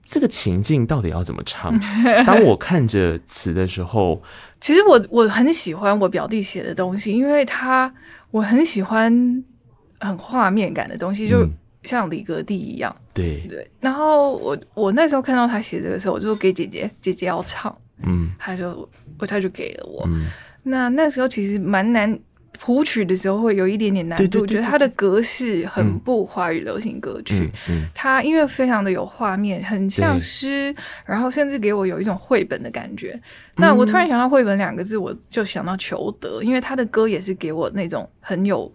[0.07, 1.79] 这个情境到底要怎么唱？
[2.25, 4.23] 当我看着词的时候，
[4.59, 7.95] 其实我我很喜欢我表弟写的东西，因为他
[8.31, 9.45] 我很喜欢
[10.01, 11.47] 很画面感的东西，就。
[11.85, 13.71] 嗯像李格弟一样，对对。
[13.79, 20.03] 然后我我那时候看到他写这个时候，我就说给姐姐，姐姐要唱，嗯，他就我他就给了我。
[20.09, 20.27] 嗯、
[20.63, 22.19] 那那时候其实蛮难
[22.59, 30.75] 谱曲的时候会有一点点难度，我觉得他的格式很不华语流行歌曲，嗯，嗯他因为非常的有画面，很像诗，
[31.05, 33.11] 然后甚至给我有一种绘本的感觉。
[33.13, 33.21] 嗯、
[33.57, 38.73] 那我突然想到绘本两个字，我就想到裘德，因为他的歌也是给我那种很有。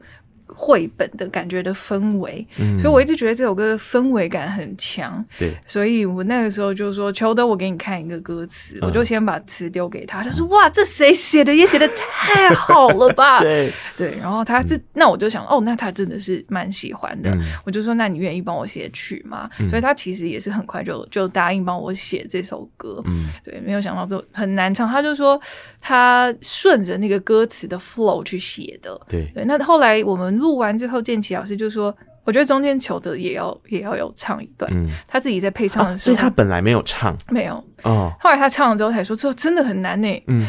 [0.56, 5.24] 绘本的感觉的氛围，嗯，所以我一直觉得这首歌的氛围感很强。
[5.38, 8.76] 对，所以我那个时候就说：“求得，我给你看一个歌词。
[8.76, 11.54] 嗯”我就先把词丢给他，他说：“哇，这谁写的？
[11.54, 17.30] 也写的太好了吧？” 对对，然后他这，那我就想，哦，那他真的是蛮喜欢的。
[17.32, 23.02] 嗯、我就说：“那你愿意帮我写曲吗？”嗯、所以他其实也是很快就就答应帮我写这首歌。
[23.06, 24.88] 嗯，对，没有想到就很难唱。
[24.88, 25.40] 他就说
[25.80, 29.00] 他顺着那个歌词的 flow 去写的。
[29.08, 30.60] 对对，那后来我们录。
[30.60, 38.12] 完之后，建奇老师就说：“我觉得中间求德也要也要有唱一段，嗯，他自己在配唱的时候，啊、所以他本来没有唱，没有哦。
[38.20, 40.24] 后来他唱了之后才说，这真的很难呢。
[40.28, 40.46] 嗯，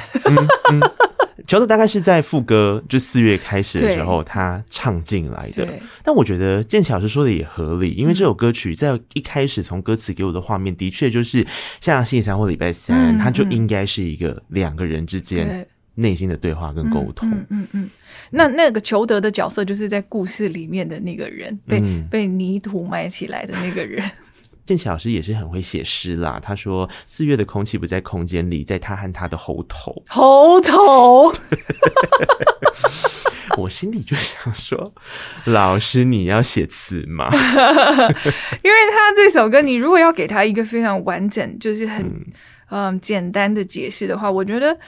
[1.46, 5.68] 裘、嗯、德、嗯、大概是在副歌就四月开始的时候，他唱进来的。
[6.02, 11.46] 但我觉得建奇老师说的也合理，因为这首歌曲在一开始从歌词给我的画面，的确就是
[11.80, 15.66] 像星期三或礼拜三，它、嗯、就应该是一个两个人之间
[16.00, 17.30] 内心的对话跟沟通。
[17.30, 17.68] 嗯嗯。
[17.72, 17.90] 嗯
[18.32, 24.08] 那那个裘德的角色就是在故事里面的那个人，被、嗯、被泥土埋起来的那个人。
[24.64, 26.38] 建骐老师也是很会写诗啦。
[26.40, 31.32] 他说：“四月的空气不在空间里，在他和他的喉头。”喉头。
[33.58, 34.94] 我心里就想说，
[35.46, 37.28] 老师你要写词吗？
[37.34, 42.06] 因为他这首歌，你如果要给他一个非常完整，就是很
[42.68, 44.78] 嗯、呃、简单的解释的话，我觉得。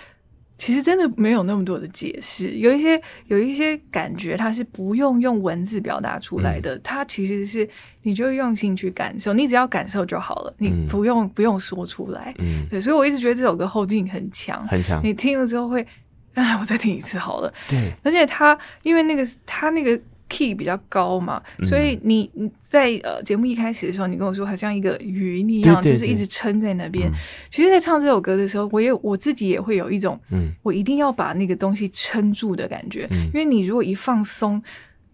[0.62, 7.68] 其实真的没有那么多的解释，有一些有一些感觉，它是不用用文字表达出来的，嗯、它其实是
[8.02, 12.32] 你就用心去感受，你只要感受就好了，你不用、嗯、不用说出来。
[12.38, 15.00] 嗯，对，所以我一直觉得这首歌后劲很强，很强。
[15.02, 15.84] 你听了之后会，
[16.34, 17.52] 哎，我再听一次好了。
[17.68, 20.00] 对，而且他因为那个他那个。
[20.32, 27.10] Key 比较高嘛，所以你你在呃节目一开始的时候，你跟我说好像一个鱼一样，就是一直撑在那边。
[27.50, 34.62] 其实，在唱这首歌的时候，我也我自己也会有一种，嗯，我一定要把那个东西撑住的感觉，因为你如果一放松。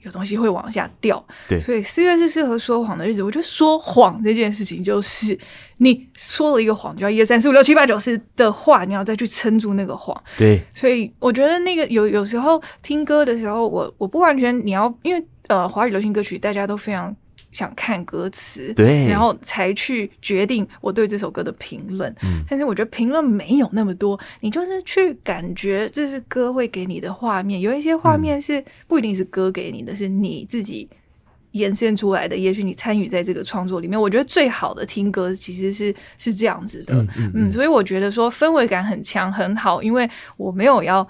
[0.03, 3.21] 有东西会往下掉，对，所以四月是适合说谎的日子。
[3.21, 5.37] 我觉得说谎这件事情，就是
[5.79, 10.22] 你说了一个谎，就要一二三四五六七八九十的话，你要再去撑住那个谎。
[10.37, 17.16] 对，所以我觉得那个有有时候听歌的时候，我我不完全你要，因为呃，华语流行歌曲大家都非常。
[17.51, 22.14] 想看歌词，对，然后才去决定我对这首歌的评论。
[22.22, 27.59] 嗯，但是我觉得评论没有那么多，你就是去感觉这是歌会给你的画面。
[27.59, 30.87] 有一些画面是不一定是歌给你的，是你自己
[31.53, 32.36] 延伸出来的。
[32.36, 34.01] 也许你参与在这个创作里面。
[34.01, 36.94] 我觉得最好的听歌其实是是这样子的。
[36.94, 41.07] 嗯，嗯，嗯，所以我觉得说氛围感很强，很好，因为我没有要。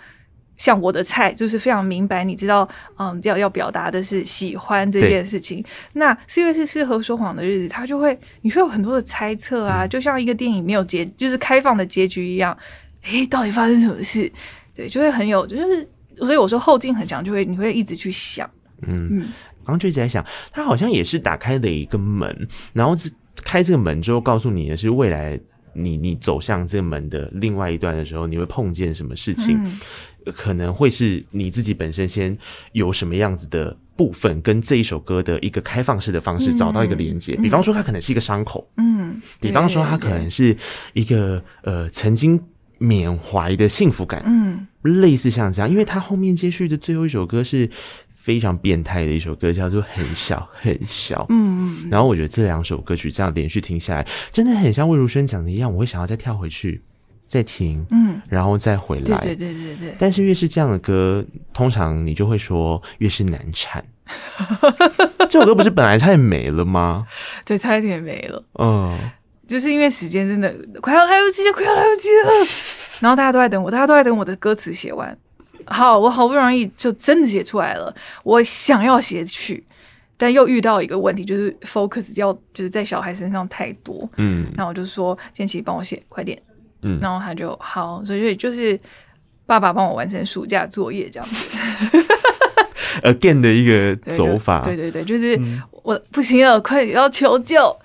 [0.57, 2.68] 像我的菜就是非常明白，你知道，
[2.99, 5.64] 嗯，要要表达的是喜欢这件事情。
[5.93, 12.59] 那是因为是适合说谎的日子，他就会你会有很多的猜测啊，嗯、就像一个电影没有结，就是开放的结局一样。
[13.05, 14.28] 诶，到底发生什么事？
[14.74, 18.51] 对，就会很有，就是所以我说后劲很强，就会你会一直去想。
[18.82, 19.28] 嗯嗯，
[19.69, 23.11] 刚一直在想，它好像也是打开的一个门，然后是
[23.45, 25.39] 开这个门之后，告诉你的是未来
[25.73, 29.59] 你你走向这个门的另外一段的时候，你会碰见什么事情。
[29.64, 29.79] 嗯
[30.35, 32.37] 可能会是你自己本身先
[32.73, 37.35] 有什么样子的部分，跟这一首歌的一个开放式的方式找到一个连接。
[37.39, 40.55] 嗯、比方说，它可能是一个伤口，嗯，比方说，它可能是
[40.93, 42.39] 一个呃曾经
[42.77, 45.71] 缅怀的幸福感，嗯，类似像这样。
[45.71, 47.71] 因为它后面接续的最后一首歌是
[48.29, 56.83] 非常变态的一首歌，叫做《很小很小》，嗯，然后我觉得这两首歌曲这样连续听下来，真的很像魏如萱讲的一样，我会想要再跳回去。
[57.26, 59.95] 再听，嗯，然后再回来，对对对对对。
[59.99, 61.24] 但是越是这样的歌，
[61.55, 63.83] 通常你就会说越是难产。
[65.29, 67.07] 这首歌不是本来差点没了吗？
[67.47, 68.43] 对，差一点没了。
[68.59, 68.95] 嗯，
[69.47, 72.31] 就是因为时间真的快要来不及了，快要来不及了。
[73.01, 75.16] 然后大家都在等我，大家都在等我的歌词写完。
[75.71, 77.95] 好，我好不容易就真的写出来了。
[78.25, 79.64] 我想要写曲，
[80.16, 84.09] 但又遇到一个问题，就是 focus 要就是在小孩身上太多。
[84.16, 86.41] 嗯，那我就说建奇帮我写，快点。
[86.83, 88.79] 嗯，然后他就好，所以就是
[89.47, 91.59] 爸爸帮我完成暑假作业这样子，
[93.03, 97.77] again 的一个走法，对对对，就是、嗯、我不行了，快点要求救。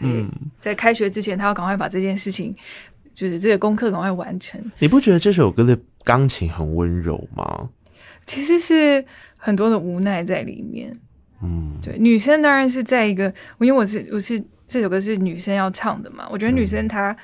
[0.00, 2.54] 嗯，在开学之前，他要赶快把这件事情，
[3.14, 4.58] 就是这个功课赶快完成。
[4.78, 5.76] 你不觉得这首歌的
[6.08, 7.68] 钢琴很温柔吗？
[8.24, 9.04] 其实是
[9.36, 10.98] 很多的无奈在里面。
[11.42, 13.26] 嗯，对，女生当然是在一个，
[13.60, 17.14] 因为我是我是这首歌是女生要唱的嘛，我觉得女生她。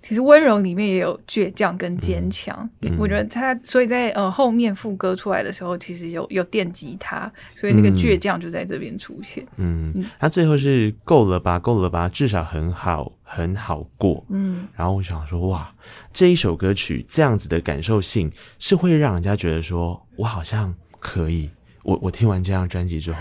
[0.00, 9.44] 其实温柔里面也有倔强跟坚强，嗯、我觉得他所以在呃后面副歌出来的时候，其实有有电吉他，所以那个倔强就在这边出现。
[9.56, 14.24] 嗯，他最后是够了吧，够了吧，至少很好，很好过。
[14.30, 15.74] 嗯，然后我想说，哇，
[16.12, 18.30] 这一首歌曲这样子的感受性
[18.60, 21.50] 是会让人家觉得说我好像可以。
[21.88, 23.18] 我我听完这张专辑之后，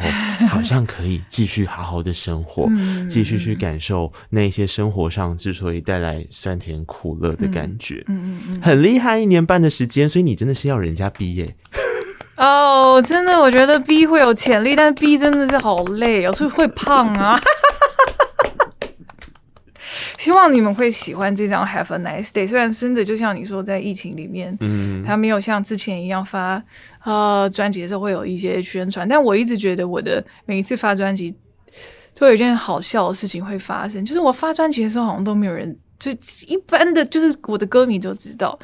[0.50, 2.70] 好像可以继续好好的生活，
[3.10, 8.04] 继续去感受那些生活上之所以带来酸甜苦乐的感觉。
[8.08, 11.48] 嗯嗯嗯，很厉害，一年半的时间，所以你真的是要人家毕业。
[12.36, 17.40] 哦，真的，我觉得 B 会有潜力，但 B 真的是好累，哦，所以会胖啊。
[20.18, 22.48] 希望你们会喜欢这张 Have a Nice Day。
[22.48, 26.62] 虽然真的就像你说，在疫情里面，嗯，他没有像之前一样发
[27.04, 31.34] 呃专辑的时候会有一些宣传，但我一直觉得我的每一次发专辑
[32.16, 36.12] 都有一件好笑的事情会发生，就是我发专辑的时候好像都没有人，就
[36.48, 38.58] 一般的就是我的歌迷都知道，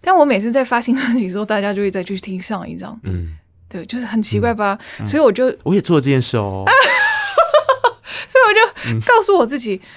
[0.00, 3.36] 但我每次在发新专辑的时候，大家就会再去听上一张，嗯，
[3.68, 4.76] 对，就是很奇怪吧？
[4.98, 6.64] 嗯、所以我就我也做这件事哦，
[8.28, 9.76] 所以我就告诉我自己。
[9.76, 9.88] 嗯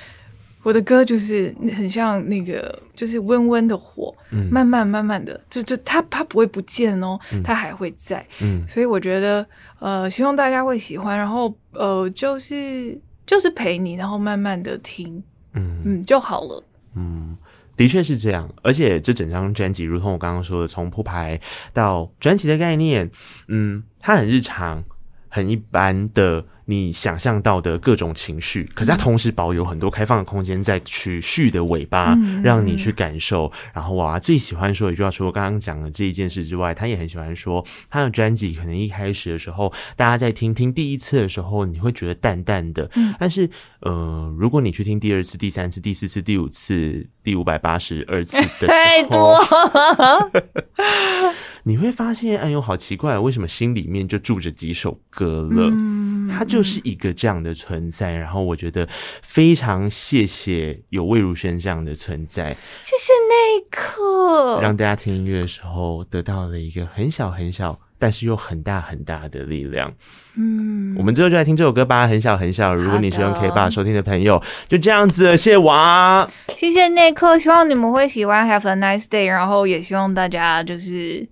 [0.62, 8.26] 我的歌就是很像那个，就是温温的火，嗯、慢慢慢慢的，就就它它不会不见哦，嗯、它还会在。
[8.41, 9.47] 嗯，所以我觉得，
[9.80, 16.62] 呃，希望大家会喜欢，然后呃，就是就是陪你，然后慢慢的听，嗯嗯就好了。
[16.93, 17.38] 嗯，
[17.78, 21.39] 的确是这样，而且这整张专辑，如同我刚刚说的，从铺排
[21.72, 23.10] 到专辑的概念，
[23.47, 24.84] 嗯，它很日常，
[25.30, 26.45] 很一般的。
[26.70, 33.46] 你想象到的各种情绪，可是它同时保有很多开放的空间，在曲序的尾巴，让你去感受。
[33.46, 43.50] 嗯、然后娃娃最喜欢说一句话，除了刚刚讲的这一件事之外，他也很喜欢说，他的专辑可能一开始的时候，大家在听听第一次的时候，你会觉得淡淡的，嗯、但是
[43.80, 49.40] 呃，如果你去听第二次、第三次、第四次、第五次、第五百八十二次的时候， 太多。
[51.64, 55.70] 你会发现，哎呦，好奇怪，为什么心里面就住着几首歌了？
[55.72, 58.12] 嗯，它就是一个这样的存在。
[58.12, 58.86] 然后我觉得
[59.22, 62.49] 非常谢谢有魏如萱这样的存在，
[62.84, 69.93] 谢谢那一刻，让大家听音乐的时候得到了一个很小很小，但是又很大很大的力量。
[70.36, 72.76] 嗯，我们最后就来听这首歌吧，很小很小。
[72.76, 81.26] 如果你是用 KKBOX 收听的朋友，就这样子，谢谢娃，谢谢那一刻，希望你们会喜欢 Have a Nice Day，然后也希望大家就是。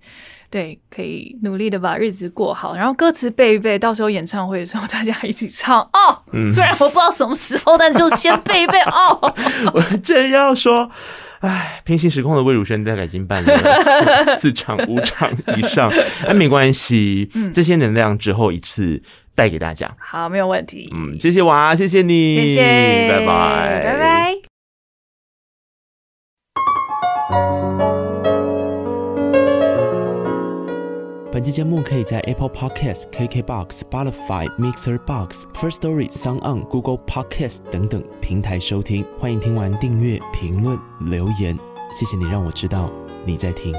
[0.50, 6.22] 对，可以努力的把日子过好，然后歌词背一背，到时候演唱会的时候大家一起唱哦。
[6.32, 9.34] 嗯、虽然我不知道什么时候，但就先背一背哦。
[9.74, 10.90] 我正要说，
[11.40, 15.92] 哎，平行时空的魏如萱大概已经办了四场、五场以上，
[16.26, 19.02] 哎，没关系， 嗯、这些能量之后一次
[19.34, 19.94] 带给大家。
[19.98, 20.90] 好，没有问题。
[20.94, 24.34] 嗯，谢谢娃，谢谢你，谢谢，拜拜，拜拜。
[31.38, 39.06] 本期节目可以在 Apple Podcast、KKBox、Spotify、MixerBox、First Story、Sound On、Google Podcast 等等平台收听。
[39.20, 41.56] 欢迎听完订阅、评论、留言，
[41.94, 42.90] 谢谢你让我知道
[43.24, 43.72] 你在听。